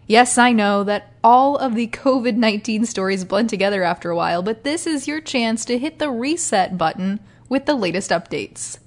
Yes, 0.09 0.39
I 0.39 0.53
know 0.53 0.85
that 0.85 1.13
all 1.23 1.59
of 1.59 1.75
the 1.75 1.87
COVID 1.87 2.35
19 2.35 2.87
stories 2.87 3.25
blend 3.25 3.51
together 3.51 3.83
after 3.83 4.11
a 4.11 4.17
while, 4.17 4.43
but 4.43 4.65
this 4.65 4.87
is 4.87 5.07
your 5.07 5.21
chance 5.21 5.67
to 5.67 5.79
hit 5.79 5.99
the 5.99 6.11
reset 6.11 6.79
button 6.79 7.21
with 7.51 7.67
the 7.67 7.75
latest 7.75 8.11
updates. 8.11 8.79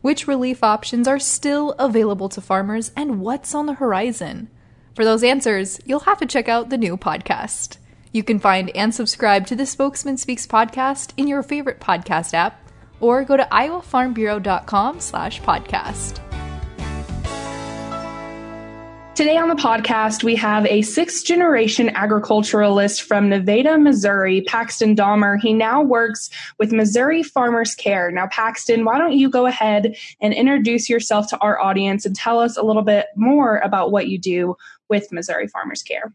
Which 0.00 0.26
relief 0.26 0.64
options 0.64 1.06
are 1.06 1.18
still 1.18 1.72
available 1.72 2.30
to 2.30 2.40
farmers 2.40 2.90
and 2.96 3.20
what's 3.20 3.54
on 3.54 3.66
the 3.66 3.74
horizon? 3.74 4.48
For 4.94 5.04
those 5.04 5.22
answers, 5.22 5.78
you'll 5.84 6.00
have 6.00 6.18
to 6.20 6.26
check 6.26 6.48
out 6.48 6.70
the 6.70 6.78
new 6.78 6.96
podcast. 6.96 7.76
You 8.10 8.22
can 8.22 8.38
find 8.38 8.70
and 8.70 8.94
subscribe 8.94 9.46
to 9.48 9.56
the 9.56 9.66
Spokesman 9.66 10.16
Speaks 10.16 10.46
podcast 10.46 11.12
in 11.18 11.28
your 11.28 11.42
favorite 11.42 11.80
podcast 11.80 12.32
app 12.32 12.66
or 12.98 13.24
go 13.24 13.36
to 13.36 13.46
iowafarmbureau.com 13.52 15.00
slash 15.00 15.42
podcast. 15.42 16.31
Today 19.14 19.36
on 19.36 19.50
the 19.50 19.54
podcast, 19.54 20.24
we 20.24 20.34
have 20.36 20.64
a 20.64 20.80
sixth 20.80 21.26
generation 21.26 21.90
agriculturalist 21.90 23.02
from 23.02 23.28
Nevada, 23.28 23.76
Missouri, 23.76 24.40
Paxton 24.40 24.96
Dahmer. 24.96 25.38
He 25.38 25.52
now 25.52 25.82
works 25.82 26.30
with 26.58 26.72
Missouri 26.72 27.22
Farmers 27.22 27.74
Care. 27.74 28.10
Now, 28.10 28.26
Paxton, 28.28 28.86
why 28.86 28.96
don't 28.96 29.12
you 29.12 29.28
go 29.28 29.44
ahead 29.44 29.94
and 30.22 30.32
introduce 30.32 30.88
yourself 30.88 31.28
to 31.28 31.38
our 31.40 31.60
audience 31.60 32.06
and 32.06 32.16
tell 32.16 32.40
us 32.40 32.56
a 32.56 32.62
little 32.62 32.80
bit 32.80 33.08
more 33.14 33.58
about 33.58 33.92
what 33.92 34.08
you 34.08 34.18
do 34.18 34.56
with 34.88 35.12
Missouri 35.12 35.46
Farmers 35.46 35.82
Care? 35.82 36.14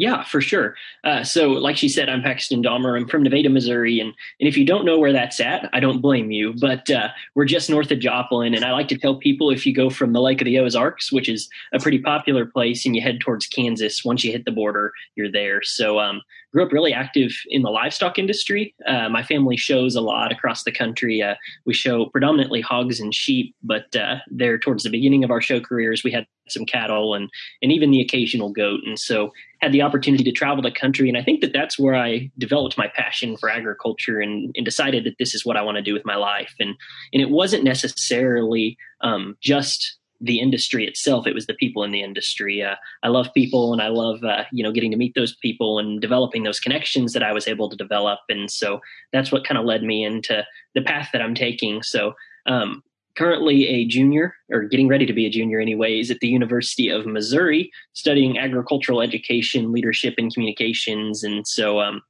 Yeah, 0.00 0.24
for 0.24 0.40
sure. 0.40 0.76
Uh, 1.04 1.22
so, 1.24 1.50
like 1.50 1.76
she 1.76 1.86
said, 1.90 2.08
I'm 2.08 2.22
Paxton 2.22 2.62
Dahmer. 2.62 2.98
I'm 2.98 3.06
from 3.06 3.22
Nevada, 3.22 3.50
Missouri, 3.50 4.00
and 4.00 4.14
and 4.40 4.48
if 4.48 4.56
you 4.56 4.64
don't 4.64 4.86
know 4.86 4.98
where 4.98 5.12
that's 5.12 5.40
at, 5.40 5.68
I 5.74 5.80
don't 5.80 6.00
blame 6.00 6.30
you. 6.30 6.54
But 6.58 6.88
uh, 6.88 7.08
we're 7.34 7.44
just 7.44 7.68
north 7.68 7.90
of 7.90 7.98
Joplin, 7.98 8.54
and 8.54 8.64
I 8.64 8.72
like 8.72 8.88
to 8.88 8.96
tell 8.96 9.16
people 9.16 9.50
if 9.50 9.66
you 9.66 9.74
go 9.74 9.90
from 9.90 10.14
the 10.14 10.22
Lake 10.22 10.40
of 10.40 10.46
the 10.46 10.58
Ozarks, 10.58 11.12
which 11.12 11.28
is 11.28 11.50
a 11.74 11.78
pretty 11.78 11.98
popular 11.98 12.46
place, 12.46 12.86
and 12.86 12.96
you 12.96 13.02
head 13.02 13.20
towards 13.20 13.46
Kansas, 13.46 14.02
once 14.02 14.24
you 14.24 14.32
hit 14.32 14.46
the 14.46 14.50
border, 14.52 14.90
you're 15.16 15.30
there. 15.30 15.60
So, 15.62 16.00
um, 16.00 16.22
grew 16.52 16.64
up 16.64 16.72
really 16.72 16.92
active 16.92 17.32
in 17.48 17.62
the 17.62 17.70
livestock 17.70 18.18
industry. 18.18 18.74
Uh, 18.86 19.08
my 19.08 19.22
family 19.22 19.56
shows 19.56 19.94
a 19.94 20.00
lot 20.00 20.32
across 20.32 20.64
the 20.64 20.72
country. 20.72 21.22
Uh, 21.22 21.34
we 21.64 21.74
show 21.74 22.06
predominantly 22.06 22.60
hogs 22.60 23.00
and 23.00 23.14
sheep, 23.14 23.54
but 23.62 23.94
uh, 23.94 24.16
there 24.28 24.58
towards 24.58 24.82
the 24.82 24.90
beginning 24.90 25.24
of 25.24 25.30
our 25.30 25.40
show 25.40 25.60
careers, 25.60 26.02
we 26.02 26.10
had 26.10 26.26
some 26.48 26.66
cattle 26.66 27.14
and 27.14 27.30
and 27.62 27.70
even 27.70 27.90
the 27.90 28.00
occasional 28.00 28.50
goat. 28.50 28.80
And 28.84 28.98
so 28.98 29.30
had 29.60 29.72
the 29.72 29.82
opportunity 29.82 30.24
to 30.24 30.32
travel 30.32 30.62
the 30.62 30.72
country. 30.72 31.08
And 31.08 31.16
I 31.16 31.22
think 31.22 31.40
that 31.42 31.52
that's 31.52 31.78
where 31.78 31.94
I 31.94 32.30
developed 32.38 32.78
my 32.78 32.88
passion 32.88 33.36
for 33.36 33.48
agriculture 33.48 34.20
and, 34.20 34.52
and 34.56 34.64
decided 34.64 35.04
that 35.04 35.16
this 35.18 35.34
is 35.34 35.44
what 35.44 35.56
I 35.56 35.62
want 35.62 35.76
to 35.76 35.82
do 35.82 35.94
with 35.94 36.04
my 36.04 36.16
life. 36.16 36.54
And 36.58 36.74
and 37.12 37.22
it 37.22 37.30
wasn't 37.30 37.64
necessarily 37.64 38.76
um, 39.02 39.36
just 39.40 39.99
the 40.20 40.38
industry 40.38 40.86
itself. 40.86 41.26
It 41.26 41.34
was 41.34 41.46
the 41.46 41.54
people 41.54 41.82
in 41.82 41.90
the 41.90 42.02
industry. 42.02 42.62
Uh, 42.62 42.76
i 43.02 43.08
love 43.08 43.28
people 43.34 43.72
and 43.72 43.80
i 43.80 43.88
love 43.88 44.22
uh, 44.24 44.44
you 44.52 44.62
know 44.62 44.72
getting 44.72 44.90
to 44.90 44.96
meet 44.96 45.14
those 45.14 45.34
people 45.36 45.78
and 45.78 46.00
developing 46.00 46.42
those 46.42 46.60
connections 46.60 47.12
that 47.12 47.22
i 47.22 47.32
was 47.32 47.48
able 47.48 47.68
to 47.68 47.76
develop. 47.76 48.20
And 48.28 48.50
so 48.50 48.80
that's 49.12 49.32
what 49.32 49.44
kind 49.44 49.58
of 49.58 49.64
led 49.64 49.82
me 49.82 50.04
into 50.04 50.44
the 50.74 50.82
path 50.82 51.08
that 51.12 51.22
i'm 51.22 51.34
taking. 51.34 51.82
So 51.82 52.14
um, 52.46 52.82
currently 53.16 53.66
a 53.66 53.86
junior 53.86 54.34
or 54.50 54.62
getting 54.62 54.88
ready 54.88 55.06
to 55.06 55.12
be 55.12 55.26
a 55.26 55.30
junior 55.30 55.60
anyways 55.60 56.10
at 56.10 56.20
the 56.20 56.28
university 56.28 56.88
of 56.88 57.06
missouri 57.06 57.70
studying 57.92 58.38
agricultural 58.38 59.02
education 59.02 59.72
leadership 59.72 60.14
and 60.16 60.32
communications. 60.32 61.24
And 61.24 61.46
so 61.46 61.80
um, 61.80 62.02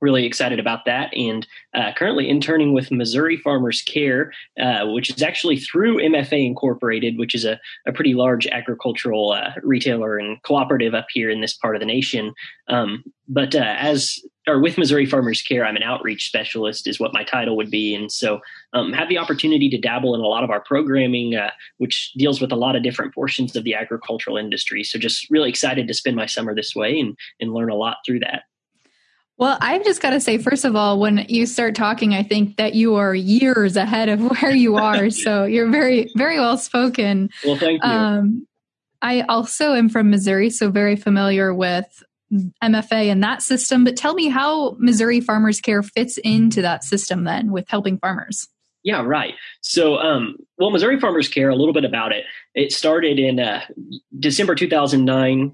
really 0.00 0.24
excited 0.24 0.58
about 0.58 0.84
that 0.86 1.12
and 1.14 1.46
uh, 1.74 1.92
currently 1.96 2.28
interning 2.28 2.72
with 2.72 2.90
Missouri 2.90 3.36
Farmers 3.36 3.82
Care, 3.82 4.32
uh, 4.60 4.86
which 4.86 5.10
is 5.10 5.22
actually 5.22 5.58
through 5.58 5.98
MFA 5.98 6.46
Incorporated, 6.46 7.18
which 7.18 7.34
is 7.34 7.44
a, 7.44 7.60
a 7.86 7.92
pretty 7.92 8.14
large 8.14 8.46
agricultural 8.46 9.32
uh, 9.32 9.52
retailer 9.62 10.16
and 10.18 10.42
cooperative 10.42 10.94
up 10.94 11.06
here 11.10 11.30
in 11.30 11.40
this 11.40 11.54
part 11.54 11.76
of 11.76 11.80
the 11.80 11.86
nation. 11.86 12.32
Um, 12.68 13.04
but 13.28 13.54
uh, 13.54 13.76
as 13.78 14.18
or 14.48 14.58
with 14.58 14.78
Missouri 14.78 15.06
Farmers 15.06 15.42
Care, 15.42 15.64
I'm 15.64 15.76
an 15.76 15.82
outreach 15.82 16.26
specialist, 16.26 16.88
is 16.88 16.98
what 16.98 17.12
my 17.12 17.22
title 17.22 17.56
would 17.56 17.70
be, 17.70 17.94
and 17.94 18.10
so 18.10 18.40
um, 18.72 18.92
have 18.92 19.08
the 19.08 19.18
opportunity 19.18 19.68
to 19.70 19.78
dabble 19.78 20.14
in 20.14 20.20
a 20.20 20.26
lot 20.26 20.42
of 20.42 20.50
our 20.50 20.60
programming, 20.60 21.36
uh, 21.36 21.50
which 21.78 22.12
deals 22.16 22.40
with 22.40 22.50
a 22.50 22.56
lot 22.56 22.74
of 22.74 22.82
different 22.82 23.14
portions 23.14 23.54
of 23.54 23.64
the 23.64 23.74
agricultural 23.74 24.36
industry. 24.36 24.82
So 24.82 24.98
just 24.98 25.30
really 25.30 25.48
excited 25.48 25.86
to 25.86 25.94
spend 25.94 26.16
my 26.16 26.26
summer 26.26 26.54
this 26.54 26.74
way 26.74 26.98
and 26.98 27.16
and 27.40 27.52
learn 27.52 27.70
a 27.70 27.76
lot 27.76 27.98
through 28.04 28.20
that. 28.20 28.44
Well, 29.40 29.56
I've 29.62 29.82
just 29.84 30.02
got 30.02 30.10
to 30.10 30.20
say, 30.20 30.36
first 30.36 30.66
of 30.66 30.76
all, 30.76 31.00
when 31.00 31.24
you 31.30 31.46
start 31.46 31.74
talking, 31.74 32.12
I 32.12 32.22
think 32.22 32.58
that 32.58 32.74
you 32.74 32.96
are 32.96 33.14
years 33.14 33.74
ahead 33.74 34.10
of 34.10 34.20
where 34.42 34.54
you 34.54 34.76
are. 34.76 35.08
so 35.08 35.44
you're 35.44 35.70
very, 35.70 36.12
very 36.14 36.38
well 36.38 36.58
spoken. 36.58 37.30
Well, 37.42 37.56
thank 37.56 37.82
you. 37.82 37.88
Um, 37.88 38.46
I 39.00 39.22
also 39.22 39.72
am 39.72 39.88
from 39.88 40.10
Missouri, 40.10 40.50
so 40.50 40.70
very 40.70 40.94
familiar 40.94 41.54
with 41.54 42.02
MFA 42.62 43.10
and 43.10 43.24
that 43.24 43.40
system. 43.40 43.82
But 43.82 43.96
tell 43.96 44.12
me 44.12 44.28
how 44.28 44.76
Missouri 44.78 45.22
Farmers 45.22 45.58
Care 45.58 45.82
fits 45.82 46.18
into 46.18 46.60
that 46.60 46.84
system 46.84 47.24
then 47.24 47.50
with 47.50 47.66
helping 47.66 47.96
farmers. 47.96 48.46
Yeah, 48.82 49.02
right. 49.02 49.32
So, 49.62 49.96
um, 49.96 50.36
well, 50.58 50.68
Missouri 50.68 51.00
Farmers 51.00 51.28
Care, 51.28 51.48
a 51.48 51.56
little 51.56 51.72
bit 51.72 51.86
about 51.86 52.12
it. 52.12 52.24
It 52.54 52.72
started 52.72 53.18
in 53.18 53.40
uh, 53.40 53.62
December 54.18 54.54
2009, 54.54 55.48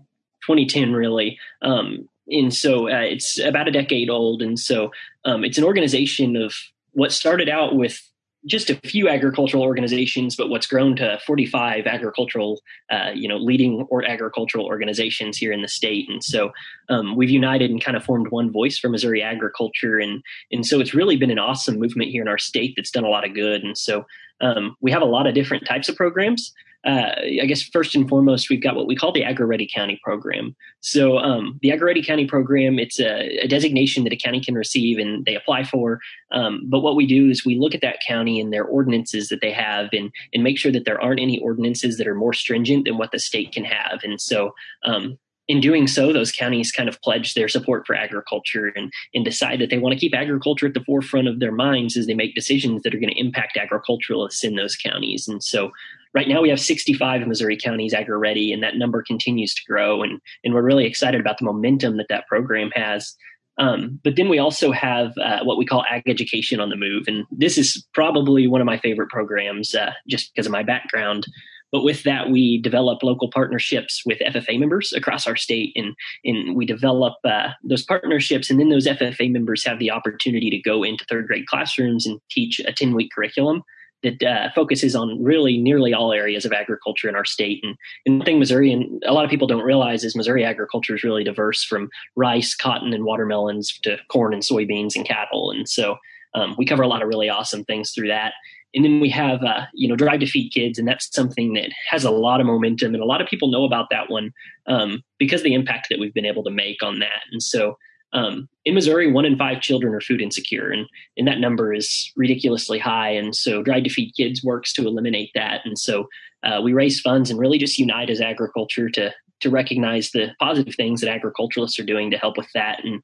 2010, 0.45 0.93
really. 0.93 1.39
Um, 1.63 2.09
and 2.29 2.53
so 2.55 2.89
uh, 2.89 3.01
it's 3.01 3.39
about 3.39 3.69
a 3.69 3.73
decade 3.73 4.11
old 4.11 4.43
and 4.43 4.59
so 4.59 4.91
um, 5.25 5.45
it's 5.45 5.59
an 5.59 5.65
organization 5.65 6.37
of 6.37 6.55
what 6.93 7.13
started 7.13 7.49
out 7.49 7.77
with 7.77 8.01
just 8.47 8.71
a 8.71 8.77
few 8.77 9.09
agricultural 9.09 9.63
organizations, 9.63 10.37
but 10.37 10.49
what's 10.49 10.67
grown 10.67 10.95
to 10.97 11.19
45 11.27 11.87
agricultural, 11.87 12.63
uh, 12.91 13.11
you 13.13 13.29
know, 13.29 13.37
leading 13.37 13.87
or 13.91 14.05
agricultural 14.05 14.65
organizations 14.65 15.37
here 15.37 15.53
in 15.53 15.63
the 15.63 15.69
state. 15.69 16.09
And 16.09 16.23
so 16.23 16.53
um, 16.89 17.17
we've 17.17 17.29
united 17.29 17.71
and 17.71 17.83
kind 17.83 17.97
of 17.97 18.05
formed 18.05 18.29
one 18.29 18.53
voice 18.53 18.79
for 18.79 18.89
Missouri 18.89 19.21
agriculture. 19.21 19.99
And, 19.99 20.23
and 20.53 20.65
so 20.65 20.81
it's 20.81 20.95
really 20.95 21.17
been 21.17 21.33
an 21.33 21.41
awesome 21.41 21.79
movement 21.79 22.11
here 22.11 22.23
in 22.23 22.29
our 22.29 22.39
state 22.39 22.75
that's 22.77 22.93
done 22.93 23.05
a 23.05 23.11
lot 23.11 23.27
of 23.27 23.35
good. 23.35 23.65
And 23.65 23.77
so 23.77 24.07
um, 24.41 24.77
we 24.81 24.93
have 24.93 25.03
a 25.03 25.07
lot 25.07 25.27
of 25.27 25.35
different 25.35 25.67
types 25.67 25.89
of 25.89 25.97
programs 25.97 26.53
uh, 26.87 27.17
I 27.43 27.47
guess 27.47 27.63
first 27.63 27.97
and 27.97 28.09
foremost, 28.09 28.49
we've 28.49 28.63
got 28.63 28.77
what 28.77 28.87
we 28.87 28.95
call 28.95 29.11
the 29.11 29.25
Agri-Ready 29.25 29.69
County 29.73 29.99
program. 30.05 30.55
So 30.81 31.19
um, 31.19 31.59
the 31.61 31.73
Agri-Ready 31.73 32.05
County 32.05 32.27
program, 32.27 32.79
it's 32.79 33.01
a, 33.01 33.45
a, 33.45 33.49
designation 33.49 34.05
that 34.05 34.13
a 34.13 34.17
county 34.17 34.41
can 34.41 34.55
receive 34.55 34.99
and 34.99 35.25
they 35.25 35.35
apply 35.35 35.65
for. 35.65 35.99
Um, 36.31 36.63
but 36.67 36.81
what 36.81 36.95
we 36.95 37.05
do 37.05 37.29
is 37.29 37.45
we 37.45 37.59
look 37.59 37.75
at 37.75 37.81
that 37.81 37.99
county 38.07 38.41
and 38.41 38.53
their 38.53 38.65
ordinances 38.65 39.31
that 39.31 39.41
they 39.41 39.51
have 39.51 39.89
and, 39.93 40.13
and 40.33 40.45
make 40.45 40.59
sure 40.59 40.71
that 40.71 40.85
there 40.85 41.01
aren't 41.01 41.21
any 41.21 41.41
ordinances 41.41 41.97
that 41.97 42.07
are 42.07 42.15
more 42.15 42.33
stringent 42.33 42.85
than 42.85 42.99
what 42.99 43.11
the 43.11 43.19
state 43.19 43.53
can 43.53 43.65
have. 43.65 44.01
And 44.05 44.21
so 44.21 44.55
um, 44.85 45.19
in 45.49 45.61
doing 45.61 45.89
so, 45.89 46.13
those 46.13 46.31
counties 46.31 46.71
kind 46.71 46.89
of 46.89 47.01
pledge 47.03 47.35
their 47.35 47.49
support 47.49 47.85
for 47.85 47.97
agriculture 47.97 48.73
and, 48.77 48.93
and 49.13 49.25
decide 49.25 49.61
that 49.61 49.71
they 49.71 49.79
want 49.79 49.93
to 49.93 49.99
keep 49.99 50.15
agriculture 50.15 50.67
at 50.67 50.75
the 50.75 50.85
forefront 50.85 51.27
of 51.27 51.41
their 51.41 51.53
minds 51.53 51.97
as 51.97 52.07
they 52.07 52.15
make 52.15 52.35
decisions 52.35 52.83
that 52.83 52.95
are 52.95 52.99
going 52.99 53.13
to 53.13 53.21
impact 53.21 53.57
agriculturalists 53.57 54.45
in 54.45 54.55
those 54.55 54.77
counties. 54.77 55.29
And 55.29 55.43
so 55.43 55.71
right 56.17 56.29
now 56.29 56.41
we 56.41 56.49
have 56.49 56.59
65 56.59 57.27
Missouri 57.29 57.59
counties 57.59 57.93
agri 57.93 58.17
ready, 58.17 58.51
and 58.51 58.63
that 58.63 58.77
number 58.77 59.03
continues 59.03 59.53
to 59.55 59.63
grow. 59.69 60.03
And, 60.03 60.19
and 60.43 60.55
we're 60.55 60.63
really 60.63 60.87
excited 60.87 61.21
about 61.21 61.37
the 61.37 61.45
momentum 61.45 61.99
that 61.99 62.07
that 62.09 62.27
program 62.27 62.71
has. 62.75 63.15
Um, 63.59 64.01
but 64.03 64.17
then 64.17 64.31
we 64.31 64.39
also 64.39 64.73
have 64.73 65.13
uh, 65.19 65.45
what 65.45 65.59
we 65.59 65.67
call 65.67 65.85
ag 65.91 66.05
education 66.07 66.59
on 66.59 66.71
the 66.71 66.77
move. 66.77 67.05
And 67.07 67.27
this 67.31 67.59
is 67.59 67.87
probably 67.93 68.47
one 68.47 68.63
of 68.63 68.67
my 68.67 68.79
favorite 68.79 69.11
programs 69.11 69.75
uh, 69.75 69.93
just 70.09 70.33
because 70.35 70.47
of 70.47 70.53
my 70.53 70.63
background. 70.63 71.27
But 71.71 71.83
with 71.83 72.05
that, 72.05 72.31
we 72.31 72.63
develop 72.63 73.03
local 73.03 73.31
partnerships 73.31 74.03
with 74.07 74.19
FFA 74.21 74.59
members 74.59 74.95
across 74.95 75.27
our 75.27 75.37
state, 75.37 75.73
and, 75.77 75.95
and 76.25 76.57
we 76.57 76.65
develop 76.65 77.15
uh, 77.25 77.49
those 77.63 77.85
partnerships. 77.85 78.51
And 78.51 78.59
then 78.59 78.71
those 78.71 78.87
FFA 78.87 79.31
members 79.31 79.67
have 79.67 79.79
the 79.79 79.91
opportunity 79.91 80.49
to 80.49 80.59
go 80.59 80.83
into 80.83 81.05
third 81.05 81.27
grade 81.27 81.47
classrooms 81.47 82.07
and 82.07 82.21
teach 82.31 82.61
a 82.61 82.73
10 82.73 82.95
week 82.95 83.11
curriculum 83.15 83.63
that 84.03 84.23
uh, 84.23 84.49
focuses 84.55 84.95
on 84.95 85.23
really 85.23 85.57
nearly 85.59 85.95
all 85.95 86.13
areas 86.13 86.45
of 86.45 86.53
agriculture 86.53 87.09
in 87.09 87.17
our 87.17 87.25
state. 87.25 87.65
And, 87.65 87.77
and 88.05 88.25
thing 88.25 88.39
Missouri 88.39 88.73
and 88.73 89.03
a 89.07 89.13
lot 89.13 89.25
of 89.25 89.31
people 89.31 89.47
don't 89.47 89.65
realize 89.65 90.05
is 90.05 90.17
Missouri 90.17 90.45
agriculture 90.45 90.95
is 90.95 91.03
really 91.03 91.25
diverse 91.25 91.65
from 91.65 91.89
rice, 92.15 92.55
cotton, 92.55 92.93
and 92.93 93.05
watermelons 93.05 93.79
to 93.83 93.99
corn 94.09 94.35
and 94.35 94.43
soybeans 94.43 94.95
and 94.95 95.07
cattle. 95.07 95.51
And 95.51 95.69
so 95.69 95.97
um, 96.35 96.55
we 96.59 96.67
cover 96.67 96.83
a 96.83 96.89
lot 96.89 97.03
of 97.03 97.09
really 97.09 97.29
awesome 97.29 97.65
things 97.65 97.93
through 97.93 98.09
that. 98.09 98.35
And 98.75 98.85
then 98.85 99.01
we 99.01 99.09
have, 99.09 99.43
uh, 99.43 99.63
you 99.73 99.89
know, 99.89 99.97
Drive 99.97 100.21
to 100.21 100.27
Feed 100.27 100.51
Kids, 100.51 100.79
and 100.79 100.87
that's 100.87 101.11
something 101.15 101.55
that 101.55 101.71
has 101.89 102.05
a 102.05 102.11
lot 102.11 102.41
of 102.41 102.47
momentum, 102.47 102.93
and 102.93 103.03
a 103.03 103.07
lot 103.07 103.23
of 103.23 103.27
people 103.27 103.51
know 103.51 103.65
about 103.65 103.89
that 103.91 104.11
one 104.11 104.33
um, 104.67 105.03
because 105.19 105.43
the 105.43 105.55
impact 105.55 105.87
that 105.89 105.99
we've 105.99 106.13
been 106.13 106.27
able 106.27 106.45
to 106.45 106.51
make 106.51 106.83
on 106.83 106.99
that. 106.99 107.23
And 107.33 107.43
so 107.43 107.79
um, 108.13 108.49
in 108.65 108.75
Missouri, 108.75 109.11
one 109.11 109.25
in 109.25 109.37
five 109.37 109.61
children 109.61 109.95
are 109.95 110.01
food 110.01 110.23
insecure, 110.23 110.71
and, 110.71 110.87
and 111.17 111.27
that 111.29 111.39
number 111.39 111.73
is 111.73 112.13
ridiculously 112.17 112.79
high. 112.79 113.11
And 113.11 113.35
so, 113.35 113.63
Drive 113.63 113.85
to 113.85 113.91
Feed 113.91 114.13
Kids 114.17 114.43
works 114.43 114.73
to 114.75 114.87
eliminate 114.87 115.31
that. 115.35 115.61
And 115.65 115.79
so, 115.79 116.09
uh, 116.43 116.61
we 116.63 116.73
raise 116.73 117.01
funds 117.01 117.31
and 117.31 117.39
really 117.39 117.59
just 117.59 117.79
unite 117.79 118.11
as 118.11 118.21
agriculture 118.21 118.89
to 118.91 119.13
to 119.41 119.51
recognize 119.51 120.11
the 120.13 120.29
positive 120.41 120.75
things 120.75 121.01
that 121.01 121.11
agriculturalists 121.11 121.79
are 121.79 121.85
doing 121.85 122.11
to 122.11 122.17
help 122.17 122.39
with 122.39 122.49
that. 122.55 122.83
And 122.83 123.03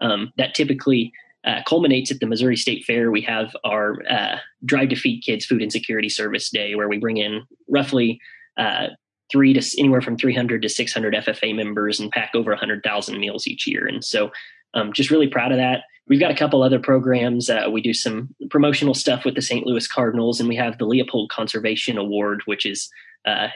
um, 0.00 0.32
that 0.36 0.54
typically 0.54 1.12
uh, 1.44 1.60
culminates 1.66 2.10
at 2.10 2.20
the 2.20 2.26
Missouri 2.26 2.56
State 2.56 2.84
Fair. 2.84 3.10
We 3.10 3.20
have 3.22 3.54
our 3.64 3.96
uh, 4.08 4.36
Drive 4.64 4.90
to 4.90 4.96
Feed 4.96 5.22
Kids 5.22 5.44
Food 5.44 5.60
Insecurity 5.60 6.08
Service 6.08 6.50
Day, 6.50 6.74
where 6.74 6.88
we 6.88 6.98
bring 6.98 7.16
in 7.16 7.42
roughly 7.68 8.20
uh, 8.56 8.88
three 9.32 9.54
to 9.54 9.80
anywhere 9.80 10.02
from 10.02 10.16
300 10.16 10.62
to 10.62 10.68
600 10.68 11.14
FFA 11.14 11.56
members 11.56 11.98
and 11.98 12.12
pack 12.12 12.30
over 12.34 12.52
100,000 12.52 13.18
meals 13.18 13.46
each 13.46 13.66
year. 13.66 13.86
And 13.86 14.04
so, 14.04 14.30
um, 14.74 14.92
just 14.92 15.10
really 15.10 15.26
proud 15.26 15.50
of 15.50 15.58
that. 15.58 15.84
We've 16.08 16.20
got 16.20 16.30
a 16.30 16.36
couple 16.36 16.62
other 16.62 16.78
programs. 16.78 17.48
Uh, 17.48 17.68
we 17.70 17.80
do 17.80 17.94
some 17.94 18.34
promotional 18.50 18.94
stuff 18.94 19.24
with 19.24 19.34
the 19.34 19.42
St. 19.42 19.66
Louis 19.66 19.86
Cardinals, 19.86 20.40
and 20.40 20.48
we 20.48 20.56
have 20.56 20.78
the 20.78 20.84
Leopold 20.84 21.30
Conservation 21.30 21.96
Award, 21.96 22.42
which 22.44 22.66
is 22.66 22.90
uh, 23.24 23.48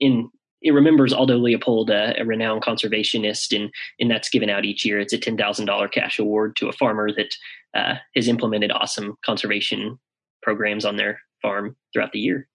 in 0.00 0.30
it 0.62 0.72
remembers 0.72 1.12
Aldo 1.12 1.36
Leopold, 1.36 1.90
uh, 1.90 2.14
a 2.16 2.24
renowned 2.24 2.62
conservationist, 2.62 3.54
and 3.54 3.70
and 4.00 4.10
that's 4.10 4.30
given 4.30 4.50
out 4.50 4.64
each 4.64 4.84
year. 4.84 4.98
It's 4.98 5.12
a 5.12 5.18
ten 5.18 5.36
thousand 5.36 5.66
dollar 5.66 5.86
cash 5.86 6.18
award 6.18 6.56
to 6.56 6.68
a 6.68 6.72
farmer 6.72 7.10
that 7.12 7.36
uh, 7.74 7.96
has 8.14 8.26
implemented 8.26 8.72
awesome 8.72 9.16
conservation 9.24 9.98
programs 10.42 10.84
on 10.84 10.96
their 10.96 11.20
farm 11.42 11.76
throughout 11.92 12.12
the 12.12 12.20
year. 12.20 12.48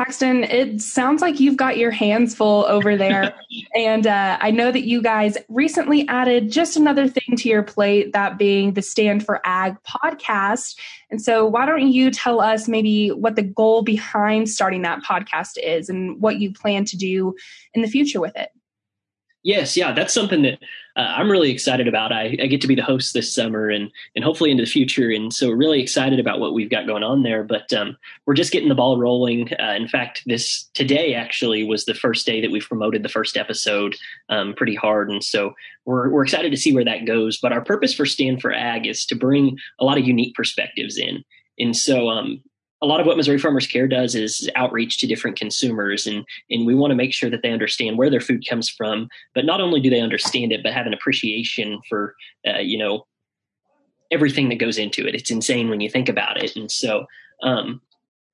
Paxton, 0.00 0.44
it 0.44 0.80
sounds 0.80 1.20
like 1.20 1.40
you've 1.40 1.58
got 1.58 1.76
your 1.76 1.90
hands 1.90 2.34
full 2.34 2.64
over 2.64 2.96
there. 2.96 3.34
and 3.74 4.06
uh, 4.06 4.38
I 4.40 4.50
know 4.50 4.72
that 4.72 4.86
you 4.86 5.02
guys 5.02 5.36
recently 5.50 6.08
added 6.08 6.50
just 6.50 6.78
another 6.78 7.06
thing 7.06 7.36
to 7.36 7.50
your 7.50 7.62
plate, 7.62 8.14
that 8.14 8.38
being 8.38 8.72
the 8.72 8.80
Stand 8.80 9.26
for 9.26 9.42
Ag 9.44 9.76
podcast. 9.82 10.74
And 11.10 11.20
so, 11.20 11.44
why 11.44 11.66
don't 11.66 11.86
you 11.92 12.10
tell 12.10 12.40
us 12.40 12.66
maybe 12.66 13.08
what 13.08 13.36
the 13.36 13.42
goal 13.42 13.82
behind 13.82 14.48
starting 14.48 14.80
that 14.82 15.02
podcast 15.02 15.58
is 15.62 15.90
and 15.90 16.18
what 16.18 16.40
you 16.40 16.50
plan 16.50 16.86
to 16.86 16.96
do 16.96 17.34
in 17.74 17.82
the 17.82 17.88
future 17.88 18.22
with 18.22 18.34
it? 18.36 18.48
Yes, 19.42 19.74
yeah, 19.74 19.92
that's 19.92 20.12
something 20.12 20.42
that 20.42 20.58
uh, 20.96 21.14
I'm 21.16 21.30
really 21.30 21.50
excited 21.50 21.88
about. 21.88 22.12
I, 22.12 22.36
I, 22.42 22.46
get 22.46 22.60
to 22.60 22.66
be 22.66 22.74
the 22.74 22.82
host 22.82 23.14
this 23.14 23.32
summer 23.32 23.70
and 23.70 23.90
and 24.14 24.22
hopefully 24.22 24.50
into 24.50 24.64
the 24.64 24.70
future, 24.70 25.10
and 25.10 25.32
so 25.32 25.50
really 25.50 25.80
excited 25.80 26.20
about 26.20 26.40
what 26.40 26.52
we've 26.52 26.68
got 26.68 26.86
going 26.86 27.02
on 27.02 27.22
there. 27.22 27.42
But 27.42 27.72
um, 27.72 27.96
we're 28.26 28.34
just 28.34 28.52
getting 28.52 28.68
the 28.68 28.74
ball 28.74 28.98
rolling. 28.98 29.50
Uh, 29.54 29.72
in 29.72 29.88
fact, 29.88 30.22
this 30.26 30.68
today 30.74 31.14
actually 31.14 31.64
was 31.64 31.86
the 31.86 31.94
first 31.94 32.26
day 32.26 32.42
that 32.42 32.50
we've 32.50 32.68
promoted 32.68 33.02
the 33.02 33.08
first 33.08 33.38
episode 33.38 33.96
um, 34.28 34.52
pretty 34.52 34.74
hard, 34.74 35.10
and 35.10 35.24
so 35.24 35.54
we're 35.86 36.10
we're 36.10 36.24
excited 36.24 36.50
to 36.50 36.58
see 36.58 36.74
where 36.74 36.84
that 36.84 37.06
goes. 37.06 37.38
But 37.38 37.52
our 37.52 37.64
purpose 37.64 37.94
for 37.94 38.04
Stand 38.04 38.42
for 38.42 38.52
Ag 38.52 38.86
is 38.86 39.06
to 39.06 39.14
bring 39.14 39.56
a 39.78 39.84
lot 39.84 39.96
of 39.96 40.06
unique 40.06 40.34
perspectives 40.34 40.98
in. 40.98 41.24
And 41.58 41.76
so, 41.76 42.08
um, 42.08 42.42
a 42.82 42.86
lot 42.86 43.00
of 43.00 43.06
what 43.06 43.16
Missouri 43.16 43.38
Farmers 43.38 43.66
Care 43.66 43.86
does 43.86 44.14
is 44.14 44.48
outreach 44.56 44.98
to 44.98 45.06
different 45.06 45.38
consumers, 45.38 46.06
and 46.06 46.24
and 46.50 46.66
we 46.66 46.74
want 46.74 46.90
to 46.90 46.96
make 46.96 47.12
sure 47.12 47.30
that 47.30 47.42
they 47.42 47.52
understand 47.52 47.98
where 47.98 48.10
their 48.10 48.20
food 48.20 48.46
comes 48.48 48.68
from. 48.68 49.08
But 49.34 49.44
not 49.44 49.60
only 49.60 49.80
do 49.80 49.90
they 49.90 50.00
understand 50.00 50.52
it, 50.52 50.62
but 50.62 50.72
have 50.72 50.86
an 50.86 50.94
appreciation 50.94 51.80
for 51.88 52.14
uh, 52.46 52.58
you 52.58 52.78
know 52.78 53.06
everything 54.10 54.48
that 54.48 54.58
goes 54.58 54.78
into 54.78 55.06
it. 55.06 55.14
It's 55.14 55.30
insane 55.30 55.68
when 55.68 55.80
you 55.80 55.90
think 55.90 56.08
about 56.08 56.42
it, 56.42 56.56
and 56.56 56.70
so 56.70 57.06
um, 57.42 57.80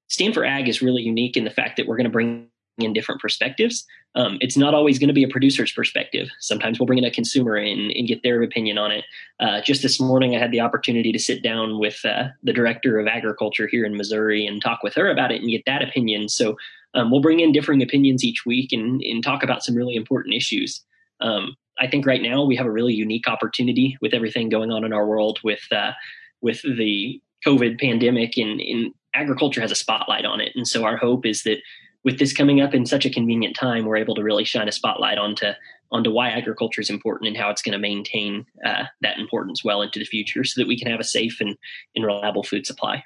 Stand 0.08 0.34
for 0.34 0.44
Ag 0.44 0.68
is 0.68 0.82
really 0.82 1.02
unique 1.02 1.36
in 1.36 1.44
the 1.44 1.50
fact 1.50 1.76
that 1.76 1.86
we're 1.86 1.96
going 1.96 2.04
to 2.04 2.10
bring 2.10 2.48
in 2.78 2.92
different 2.92 3.20
perspectives. 3.20 3.86
Um, 4.14 4.38
it's 4.40 4.56
not 4.56 4.74
always 4.74 4.98
going 4.98 5.08
to 5.08 5.14
be 5.14 5.24
a 5.24 5.28
producer's 5.28 5.72
perspective. 5.72 6.28
Sometimes 6.40 6.78
we'll 6.78 6.86
bring 6.86 6.98
in 6.98 7.04
a 7.04 7.10
consumer 7.10 7.56
and, 7.56 7.90
and 7.90 8.08
get 8.08 8.22
their 8.22 8.42
opinion 8.42 8.78
on 8.78 8.90
it. 8.90 9.04
Uh, 9.40 9.60
just 9.60 9.82
this 9.82 10.00
morning, 10.00 10.34
I 10.34 10.38
had 10.38 10.52
the 10.52 10.60
opportunity 10.60 11.12
to 11.12 11.18
sit 11.18 11.42
down 11.42 11.78
with 11.78 12.04
uh, 12.04 12.28
the 12.42 12.52
director 12.52 12.98
of 12.98 13.06
agriculture 13.06 13.66
here 13.66 13.84
in 13.84 13.96
Missouri 13.96 14.46
and 14.46 14.62
talk 14.62 14.82
with 14.82 14.94
her 14.94 15.10
about 15.10 15.32
it 15.32 15.42
and 15.42 15.50
get 15.50 15.64
that 15.66 15.82
opinion. 15.82 16.28
So 16.28 16.56
um, 16.94 17.10
we'll 17.10 17.20
bring 17.20 17.40
in 17.40 17.52
differing 17.52 17.82
opinions 17.82 18.24
each 18.24 18.46
week 18.46 18.72
and, 18.72 19.02
and 19.02 19.22
talk 19.22 19.42
about 19.42 19.62
some 19.62 19.74
really 19.74 19.96
important 19.96 20.34
issues. 20.34 20.82
Um, 21.20 21.56
I 21.78 21.86
think 21.86 22.06
right 22.06 22.22
now 22.22 22.44
we 22.44 22.56
have 22.56 22.66
a 22.66 22.70
really 22.70 22.94
unique 22.94 23.28
opportunity 23.28 23.98
with 24.00 24.14
everything 24.14 24.48
going 24.48 24.72
on 24.72 24.84
in 24.84 24.94
our 24.94 25.06
world 25.06 25.38
with 25.44 25.60
uh, 25.70 25.92
with 26.40 26.62
the 26.62 27.20
COVID 27.46 27.78
pandemic 27.78 28.38
and, 28.38 28.60
and 28.60 28.94
agriculture 29.14 29.60
has 29.60 29.70
a 29.70 29.76
spotlight 29.76 30.24
on 30.24 30.40
it. 30.40 30.52
And 30.54 30.66
so 30.66 30.84
our 30.84 30.96
hope 30.96 31.26
is 31.26 31.42
that 31.42 31.58
with 32.06 32.20
this 32.20 32.32
coming 32.32 32.60
up 32.60 32.72
in 32.72 32.86
such 32.86 33.04
a 33.04 33.10
convenient 33.10 33.56
time, 33.56 33.84
we're 33.84 33.96
able 33.96 34.14
to 34.14 34.22
really 34.22 34.44
shine 34.44 34.68
a 34.68 34.72
spotlight 34.72 35.18
onto 35.18 35.48
onto 35.92 36.10
why 36.10 36.30
agriculture 36.30 36.80
is 36.80 36.88
important 36.88 37.28
and 37.28 37.36
how 37.36 37.50
it's 37.50 37.62
going 37.62 37.72
to 37.72 37.78
maintain 37.78 38.46
uh, 38.64 38.84
that 39.02 39.18
importance 39.18 39.62
well 39.62 39.82
into 39.82 39.98
the 39.98 40.04
future, 40.04 40.44
so 40.44 40.60
that 40.60 40.68
we 40.68 40.78
can 40.78 40.90
have 40.90 41.00
a 41.00 41.04
safe 41.04 41.40
and, 41.40 41.56
and 41.94 42.04
reliable 42.04 42.42
food 42.42 42.64
supply. 42.64 43.02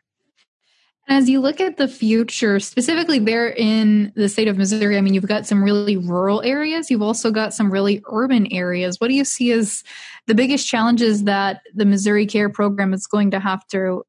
As 1.08 1.28
you 1.28 1.40
look 1.40 1.60
at 1.60 1.76
the 1.76 1.88
future, 1.88 2.60
specifically 2.60 3.18
there 3.18 3.48
in 3.48 4.12
the 4.16 4.28
state 4.28 4.48
of 4.48 4.56
Missouri, 4.56 4.96
I 4.96 5.00
mean, 5.00 5.14
you've 5.14 5.26
got 5.26 5.46
some 5.46 5.64
really 5.64 5.96
rural 5.96 6.42
areas. 6.42 6.90
You've 6.90 7.02
also 7.02 7.30
got 7.30 7.52
some 7.52 7.70
really 7.70 8.02
urban 8.10 8.46
areas. 8.52 9.00
What 9.00 9.08
do 9.08 9.14
you 9.14 9.24
see 9.24 9.50
as 9.50 9.82
the 10.26 10.34
biggest 10.34 10.68
challenges 10.68 11.24
that 11.24 11.62
the 11.74 11.86
Missouri 11.86 12.26
Care 12.26 12.50
Program 12.50 12.92
is 12.92 13.06
going 13.06 13.30
to 13.32 13.40
have 13.40 13.66
to 13.68 14.04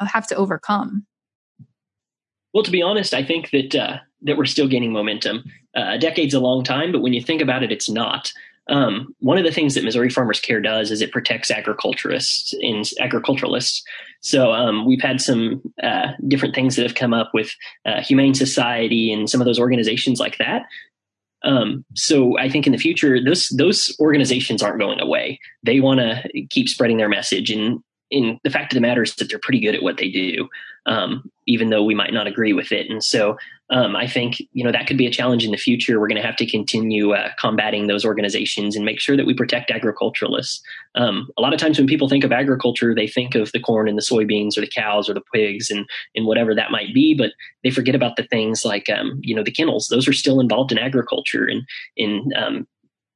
have 0.00 0.26
to 0.28 0.34
overcome? 0.36 1.06
Well, 2.52 2.64
to 2.64 2.70
be 2.70 2.82
honest, 2.82 3.14
I 3.14 3.24
think 3.24 3.50
that 3.50 3.74
uh, 3.74 3.98
that 4.22 4.36
we're 4.36 4.46
still 4.46 4.68
gaining 4.68 4.92
momentum. 4.92 5.44
Uh, 5.76 5.92
a 5.92 5.98
decade's 5.98 6.34
a 6.34 6.40
long 6.40 6.64
time, 6.64 6.92
but 6.92 7.00
when 7.00 7.12
you 7.12 7.22
think 7.22 7.40
about 7.40 7.62
it, 7.62 7.72
it's 7.72 7.88
not. 7.88 8.32
Um, 8.68 9.14
one 9.18 9.38
of 9.38 9.44
the 9.44 9.50
things 9.50 9.74
that 9.74 9.84
Missouri 9.84 10.10
Farmers 10.10 10.38
Care 10.38 10.60
does 10.60 10.90
is 10.90 11.00
it 11.00 11.10
protects 11.10 11.50
agriculturists 11.50 12.52
and 12.60 12.88
agriculturalists. 13.00 13.82
So 14.20 14.52
um, 14.52 14.86
we've 14.86 15.00
had 15.02 15.20
some 15.20 15.60
uh, 15.82 16.12
different 16.28 16.54
things 16.54 16.76
that 16.76 16.84
have 16.84 16.94
come 16.94 17.12
up 17.12 17.30
with 17.34 17.50
uh, 17.84 18.00
Humane 18.00 18.34
Society 18.34 19.12
and 19.12 19.28
some 19.28 19.40
of 19.40 19.44
those 19.44 19.58
organizations 19.58 20.20
like 20.20 20.38
that. 20.38 20.62
Um, 21.42 21.84
so 21.94 22.38
I 22.38 22.48
think 22.48 22.66
in 22.66 22.72
the 22.72 22.78
future, 22.78 23.22
those 23.22 23.48
those 23.48 23.96
organizations 23.98 24.62
aren't 24.62 24.78
going 24.78 25.00
away. 25.00 25.40
They 25.62 25.80
want 25.80 26.00
to 26.00 26.22
keep 26.50 26.68
spreading 26.68 26.98
their 26.98 27.08
message, 27.08 27.50
and 27.50 27.82
in 28.10 28.40
the 28.44 28.50
fact 28.50 28.72
of 28.72 28.74
the 28.74 28.80
matter 28.80 29.02
is 29.02 29.14
that 29.16 29.28
they're 29.28 29.38
pretty 29.38 29.60
good 29.60 29.74
at 29.74 29.82
what 29.82 29.96
they 29.96 30.10
do, 30.10 30.48
um, 30.86 31.30
even 31.46 31.70
though 31.70 31.84
we 31.84 31.94
might 31.94 32.12
not 32.12 32.26
agree 32.26 32.52
with 32.52 32.72
it. 32.72 32.90
And 32.90 33.02
so 33.02 33.36
um, 33.70 33.94
I 33.94 34.08
think 34.08 34.40
you 34.52 34.64
know 34.64 34.72
that 34.72 34.88
could 34.88 34.98
be 34.98 35.06
a 35.06 35.12
challenge 35.12 35.44
in 35.44 35.52
the 35.52 35.56
future. 35.56 36.00
We're 36.00 36.08
going 36.08 36.20
to 36.20 36.26
have 36.26 36.36
to 36.36 36.46
continue 36.46 37.12
uh, 37.12 37.30
combating 37.38 37.86
those 37.86 38.04
organizations 38.04 38.74
and 38.74 38.84
make 38.84 38.98
sure 38.98 39.16
that 39.16 39.26
we 39.26 39.34
protect 39.34 39.70
agriculturalists. 39.70 40.60
Um, 40.96 41.28
a 41.38 41.42
lot 41.42 41.54
of 41.54 41.60
times 41.60 41.78
when 41.78 41.86
people 41.86 42.08
think 42.08 42.24
of 42.24 42.32
agriculture, 42.32 42.94
they 42.94 43.06
think 43.06 43.36
of 43.36 43.52
the 43.52 43.60
corn 43.60 43.88
and 43.88 43.96
the 43.96 44.02
soybeans 44.02 44.58
or 44.58 44.62
the 44.62 44.66
cows 44.66 45.08
or 45.08 45.14
the 45.14 45.22
pigs 45.32 45.70
and 45.70 45.88
and 46.16 46.26
whatever 46.26 46.52
that 46.54 46.72
might 46.72 46.92
be, 46.92 47.14
but 47.14 47.32
they 47.62 47.70
forget 47.70 47.94
about 47.94 48.16
the 48.16 48.24
things 48.24 48.64
like 48.64 48.90
um, 48.90 49.20
you 49.22 49.34
know 49.34 49.44
the 49.44 49.52
kennels. 49.52 49.86
Those 49.86 50.08
are 50.08 50.12
still 50.12 50.40
involved 50.40 50.72
in 50.72 50.78
agriculture 50.78 51.46
and 51.46 51.62
in 51.96 52.32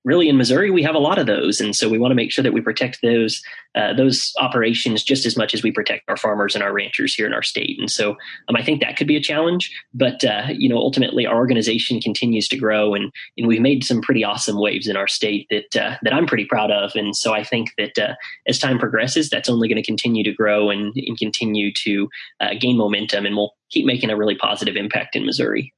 really 0.05 0.29
in 0.29 0.37
Missouri 0.37 0.71
we 0.71 0.83
have 0.83 0.95
a 0.95 0.99
lot 0.99 1.19
of 1.19 1.27
those, 1.27 1.61
and 1.61 1.75
so 1.75 1.89
we 1.89 1.99
want 1.99 2.11
to 2.11 2.17
make 2.17 2.31
sure 2.31 2.43
that 2.43 2.53
we 2.53 2.61
protect 2.61 3.01
those 3.03 3.43
uh, 3.75 3.93
those 3.93 4.33
operations 4.39 5.03
just 5.03 5.27
as 5.27 5.37
much 5.37 5.53
as 5.55 5.63
we 5.63 5.73
protect 5.73 6.09
our 6.09 6.17
farmers 6.17 6.55
and 6.55 6.63
our 6.63 6.73
ranchers 6.73 7.15
here 7.15 7.27
in 7.27 7.35
our 7.35 7.43
state. 7.43 7.77
And 7.79 7.91
so 7.91 8.11
um, 8.49 8.57
I 8.57 8.63
think 8.63 8.81
that 8.81 8.97
could 8.97 9.09
be 9.09 9.17
a 9.17 9.23
challenge, 9.23 9.73
but 9.93 10.23
uh, 10.25 10.47
you 10.51 10.69
know 10.69 10.77
ultimately 10.77 11.27
our 11.27 11.37
organization 11.37 12.01
continues 12.01 12.49
to 12.49 12.57
grow, 12.57 12.95
and 12.95 13.11
and 13.37 13.47
we've 13.47 13.61
made 13.61 13.85
some 13.85 14.03
pretty 14.03 14.25
awesome 14.25 14.61
waves 14.61 14.87
in 14.87 14.97
our 14.97 15.09
state 15.09 15.47
that 15.51 15.77
uh, 15.77 15.97
that 16.03 16.13
I'm 16.13 16.27
pretty 16.27 16.45
proud 16.45 16.71
of. 16.71 16.93
And 16.95 17.17
so 17.17 17.33
I 17.33 17.43
think 17.43 17.71
that 17.79 17.99
uh, 17.99 18.15
as 18.47 18.59
time 18.59 18.79
progresses, 18.79 19.31
that's 19.31 19.49
only 19.49 19.69
going 19.69 19.83
to 19.83 19.87
continue 19.87 20.25
to 20.25 20.33
grow 20.33 20.71
and, 20.71 20.93
and 20.95 21.19
continue 21.19 21.73
to 21.85 22.09
uh, 22.41 22.51
gain 22.61 22.77
momentum, 22.77 23.27
and 23.27 23.37
we'll 23.37 23.55
keep 23.71 23.87
making 23.87 24.11
a 24.11 24.17
really 24.17 24.37
positive 24.37 24.77
impact 24.77 25.17
in 25.17 25.27
Missouri. 25.27 25.73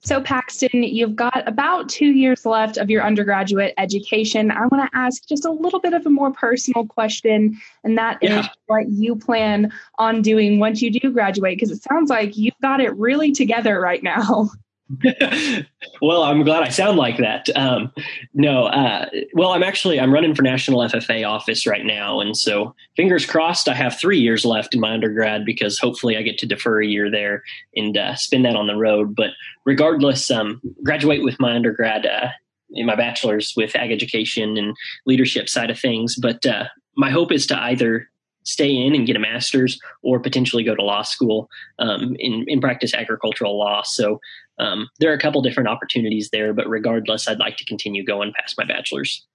So, 0.00 0.20
Paxton, 0.20 0.84
you've 0.84 1.16
got 1.16 1.46
about 1.46 1.88
two 1.88 2.12
years 2.12 2.46
left 2.46 2.76
of 2.76 2.88
your 2.88 3.02
undergraduate 3.02 3.74
education. 3.78 4.50
I 4.50 4.66
want 4.66 4.90
to 4.90 4.96
ask 4.96 5.26
just 5.26 5.44
a 5.44 5.50
little 5.50 5.80
bit 5.80 5.92
of 5.92 6.06
a 6.06 6.10
more 6.10 6.32
personal 6.32 6.86
question, 6.86 7.58
and 7.82 7.98
that 7.98 8.18
yeah. 8.22 8.40
is 8.40 8.48
what 8.66 8.88
you 8.88 9.16
plan 9.16 9.72
on 9.98 10.22
doing 10.22 10.60
once 10.60 10.80
you 10.82 10.90
do 10.90 11.10
graduate, 11.10 11.56
because 11.56 11.72
it 11.72 11.82
sounds 11.82 12.10
like 12.10 12.36
you've 12.36 12.58
got 12.62 12.80
it 12.80 12.96
really 12.96 13.32
together 13.32 13.80
right 13.80 14.02
now. 14.02 14.50
well, 16.02 16.22
I'm 16.22 16.42
glad 16.44 16.62
I 16.62 16.70
sound 16.70 16.96
like 16.96 17.18
that. 17.18 17.48
Um, 17.54 17.92
no, 18.32 18.64
uh, 18.66 19.06
well, 19.34 19.52
I'm 19.52 19.62
actually 19.62 20.00
I'm 20.00 20.12
running 20.12 20.34
for 20.34 20.42
national 20.42 20.80
FFA 20.80 21.28
office 21.28 21.66
right 21.66 21.84
now, 21.84 22.20
and 22.20 22.36
so 22.36 22.74
fingers 22.96 23.26
crossed. 23.26 23.68
I 23.68 23.74
have 23.74 23.98
three 23.98 24.18
years 24.18 24.44
left 24.44 24.74
in 24.74 24.80
my 24.80 24.92
undergrad 24.92 25.44
because 25.44 25.78
hopefully 25.78 26.16
I 26.16 26.22
get 26.22 26.38
to 26.38 26.46
defer 26.46 26.80
a 26.80 26.86
year 26.86 27.10
there 27.10 27.42
and 27.76 27.96
uh, 27.98 28.14
spend 28.14 28.44
that 28.46 28.56
on 28.56 28.66
the 28.66 28.76
road. 28.76 29.14
But 29.14 29.30
regardless, 29.66 30.30
um, 30.30 30.60
graduate 30.82 31.22
with 31.22 31.38
my 31.38 31.54
undergrad 31.54 32.06
uh, 32.06 32.28
in 32.70 32.86
my 32.86 32.96
bachelor's 32.96 33.54
with 33.56 33.76
ag 33.76 33.92
education 33.92 34.56
and 34.56 34.74
leadership 35.06 35.48
side 35.48 35.70
of 35.70 35.78
things. 35.78 36.16
But 36.16 36.44
uh, 36.46 36.64
my 36.96 37.10
hope 37.10 37.30
is 37.30 37.46
to 37.48 37.62
either 37.62 38.08
stay 38.44 38.74
in 38.74 38.94
and 38.94 39.06
get 39.06 39.16
a 39.16 39.18
master's 39.18 39.78
or 40.02 40.18
potentially 40.18 40.64
go 40.64 40.74
to 40.74 40.82
law 40.82 41.02
school 41.02 41.50
um, 41.78 42.16
in, 42.18 42.44
in 42.48 42.60
practice 42.60 42.94
agricultural 42.94 43.58
law. 43.58 43.82
So 43.82 44.20
um, 44.58 44.88
there 44.98 45.10
are 45.10 45.14
a 45.14 45.20
couple 45.20 45.42
different 45.42 45.68
opportunities 45.68 46.30
there, 46.30 46.52
but 46.52 46.68
regardless, 46.68 47.28
I'd 47.28 47.38
like 47.38 47.56
to 47.58 47.64
continue 47.64 48.04
going 48.04 48.32
past 48.38 48.56
my 48.58 48.64
bachelor's. 48.64 49.26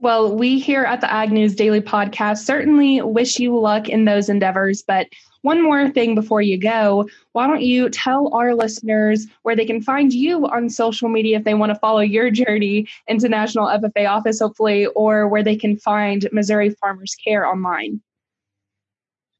Well, 0.00 0.36
we 0.36 0.60
here 0.60 0.84
at 0.84 1.00
the 1.00 1.12
Ag 1.12 1.32
News 1.32 1.56
Daily 1.56 1.80
Podcast 1.80 2.38
certainly 2.38 3.02
wish 3.02 3.40
you 3.40 3.58
luck 3.58 3.88
in 3.88 4.04
those 4.04 4.28
endeavors. 4.28 4.80
But 4.86 5.08
one 5.42 5.60
more 5.60 5.90
thing 5.90 6.14
before 6.14 6.40
you 6.40 6.56
go, 6.56 7.08
why 7.32 7.48
don't 7.48 7.62
you 7.62 7.90
tell 7.90 8.32
our 8.32 8.54
listeners 8.54 9.26
where 9.42 9.56
they 9.56 9.64
can 9.64 9.82
find 9.82 10.12
you 10.12 10.46
on 10.46 10.70
social 10.70 11.08
media 11.08 11.38
if 11.38 11.44
they 11.44 11.54
want 11.54 11.70
to 11.70 11.78
follow 11.80 12.00
your 12.00 12.30
journey 12.30 12.86
into 13.08 13.28
National 13.28 13.66
FFA 13.66 14.08
office, 14.08 14.38
hopefully, 14.38 14.86
or 14.86 15.26
where 15.26 15.42
they 15.42 15.56
can 15.56 15.76
find 15.76 16.28
Missouri 16.30 16.70
Farmers 16.70 17.16
Care 17.16 17.44
online? 17.44 18.00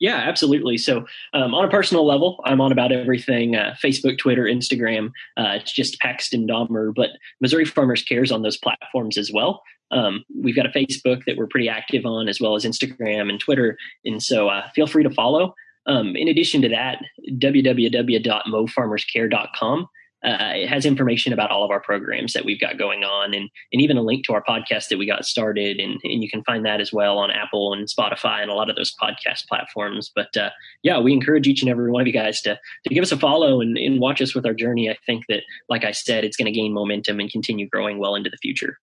Yeah, 0.00 0.16
absolutely. 0.16 0.78
So, 0.78 1.06
um, 1.34 1.54
on 1.54 1.64
a 1.64 1.68
personal 1.68 2.06
level, 2.06 2.40
I'm 2.44 2.60
on 2.60 2.70
about 2.70 2.92
everything 2.92 3.56
uh, 3.56 3.74
Facebook, 3.82 4.16
Twitter, 4.18 4.44
Instagram. 4.44 5.08
Uh, 5.36 5.58
it's 5.60 5.72
just 5.72 5.98
Paxton 5.98 6.46
Dahmer, 6.46 6.94
but 6.94 7.10
Missouri 7.40 7.64
Farmers 7.64 8.02
Cares 8.02 8.30
on 8.30 8.42
those 8.42 8.56
platforms 8.56 9.18
as 9.18 9.32
well. 9.32 9.64
Um, 9.90 10.24
we've 10.40 10.54
got 10.54 10.66
a 10.66 10.70
Facebook 10.70 11.24
that 11.24 11.36
we're 11.36 11.48
pretty 11.48 11.68
active 11.68 12.06
on, 12.06 12.28
as 12.28 12.40
well 12.40 12.54
as 12.54 12.64
Instagram 12.64 13.28
and 13.28 13.40
Twitter. 13.40 13.76
And 14.04 14.22
so, 14.22 14.48
uh, 14.48 14.68
feel 14.74 14.86
free 14.86 15.02
to 15.02 15.10
follow. 15.10 15.56
Um, 15.86 16.14
in 16.14 16.28
addition 16.28 16.62
to 16.62 16.68
that, 16.68 17.02
www.mofarmerscare.com 17.30 19.88
uh, 20.24 20.52
it 20.54 20.68
has 20.68 20.84
information 20.84 21.32
about 21.32 21.50
all 21.50 21.64
of 21.64 21.70
our 21.70 21.80
programs 21.80 22.32
that 22.32 22.44
we've 22.44 22.60
got 22.60 22.76
going 22.76 23.04
on 23.04 23.34
and, 23.34 23.48
and 23.72 23.80
even 23.80 23.96
a 23.96 24.02
link 24.02 24.24
to 24.24 24.32
our 24.32 24.42
podcast 24.42 24.88
that 24.88 24.98
we 24.98 25.06
got 25.06 25.24
started. 25.24 25.78
And, 25.78 26.00
and 26.02 26.22
you 26.22 26.28
can 26.28 26.42
find 26.42 26.64
that 26.66 26.80
as 26.80 26.92
well 26.92 27.18
on 27.18 27.30
Apple 27.30 27.72
and 27.72 27.86
Spotify 27.86 28.42
and 28.42 28.50
a 28.50 28.54
lot 28.54 28.68
of 28.68 28.74
those 28.74 28.94
podcast 29.00 29.46
platforms. 29.46 30.10
But 30.14 30.36
uh, 30.36 30.50
yeah, 30.82 30.98
we 30.98 31.12
encourage 31.12 31.46
each 31.46 31.62
and 31.62 31.70
every 31.70 31.90
one 31.90 32.00
of 32.00 32.06
you 32.08 32.12
guys 32.12 32.40
to, 32.42 32.58
to 32.86 32.94
give 32.94 33.02
us 33.02 33.12
a 33.12 33.16
follow 33.16 33.60
and, 33.60 33.78
and 33.78 34.00
watch 34.00 34.20
us 34.20 34.34
with 34.34 34.44
our 34.44 34.54
journey. 34.54 34.90
I 34.90 34.96
think 35.06 35.24
that, 35.28 35.42
like 35.68 35.84
I 35.84 35.92
said, 35.92 36.24
it's 36.24 36.36
going 36.36 36.52
to 36.52 36.58
gain 36.58 36.72
momentum 36.72 37.20
and 37.20 37.30
continue 37.30 37.68
growing 37.68 37.98
well 37.98 38.16
into 38.16 38.30
the 38.30 38.38
future. 38.38 38.78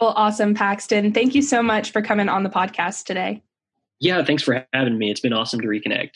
Well, 0.00 0.12
awesome, 0.14 0.54
Paxton. 0.54 1.12
Thank 1.12 1.34
you 1.34 1.42
so 1.42 1.62
much 1.62 1.90
for 1.90 2.02
coming 2.02 2.28
on 2.28 2.42
the 2.42 2.50
podcast 2.50 3.04
today. 3.04 3.42
Yeah, 3.98 4.22
thanks 4.24 4.42
for 4.42 4.66
having 4.74 4.98
me. 4.98 5.10
It's 5.10 5.20
been 5.20 5.32
awesome 5.32 5.60
to 5.62 5.66
reconnect. 5.66 6.10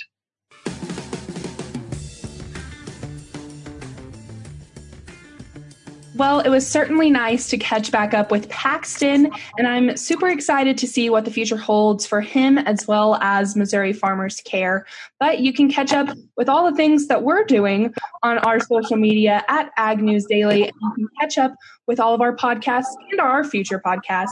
Well, 6.21 6.41
it 6.41 6.51
was 6.51 6.67
certainly 6.67 7.09
nice 7.09 7.49
to 7.49 7.57
catch 7.57 7.91
back 7.91 8.13
up 8.13 8.31
with 8.31 8.51
Paxton, 8.51 9.33
and 9.57 9.67
I'm 9.67 9.97
super 9.97 10.29
excited 10.29 10.77
to 10.77 10.87
see 10.87 11.09
what 11.09 11.25
the 11.25 11.31
future 11.31 11.57
holds 11.57 12.05
for 12.05 12.21
him 12.21 12.59
as 12.59 12.87
well 12.87 13.15
as 13.23 13.57
Missouri 13.57 13.95
Farmers 13.95 14.43
Care. 14.43 14.85
But 15.19 15.39
you 15.39 15.55
can 15.55 15.71
catch 15.71 15.95
up 15.95 16.15
with 16.37 16.51
all 16.51 16.71
the 16.71 16.77
things 16.77 17.07
that 17.07 17.23
we're 17.23 17.45
doing 17.45 17.95
on 18.23 18.37
our 18.37 18.61
social 18.61 18.99
media 18.99 19.43
at 19.49 19.71
Ag 19.79 20.03
News 20.03 20.27
Daily, 20.27 20.65
and 20.65 20.73
you 20.99 21.05
can 21.09 21.09
catch 21.19 21.39
up 21.39 21.55
with 21.87 21.99
all 21.99 22.13
of 22.13 22.21
our 22.21 22.37
podcasts 22.37 22.93
and 23.11 23.19
our 23.19 23.43
future 23.43 23.81
podcasts 23.81 24.29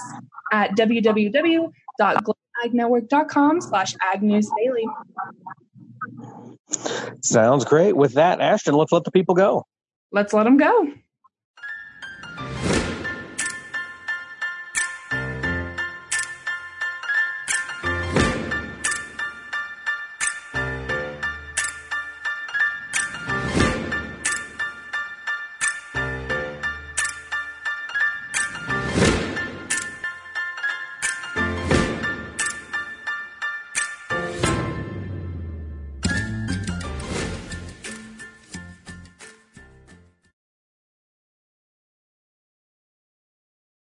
at 0.52 0.72
www.globagnetwork.com 0.72 3.60
slash 3.62 3.94
agnewsdaily. 4.14 4.84
Sounds 7.22 7.64
great. 7.64 7.96
With 7.96 8.12
that, 8.12 8.42
Ashton, 8.42 8.74
let's 8.74 8.92
let 8.92 9.04
the 9.04 9.10
people 9.10 9.34
go. 9.34 9.64
Let's 10.12 10.34
let 10.34 10.44
them 10.44 10.58
go. 10.58 10.92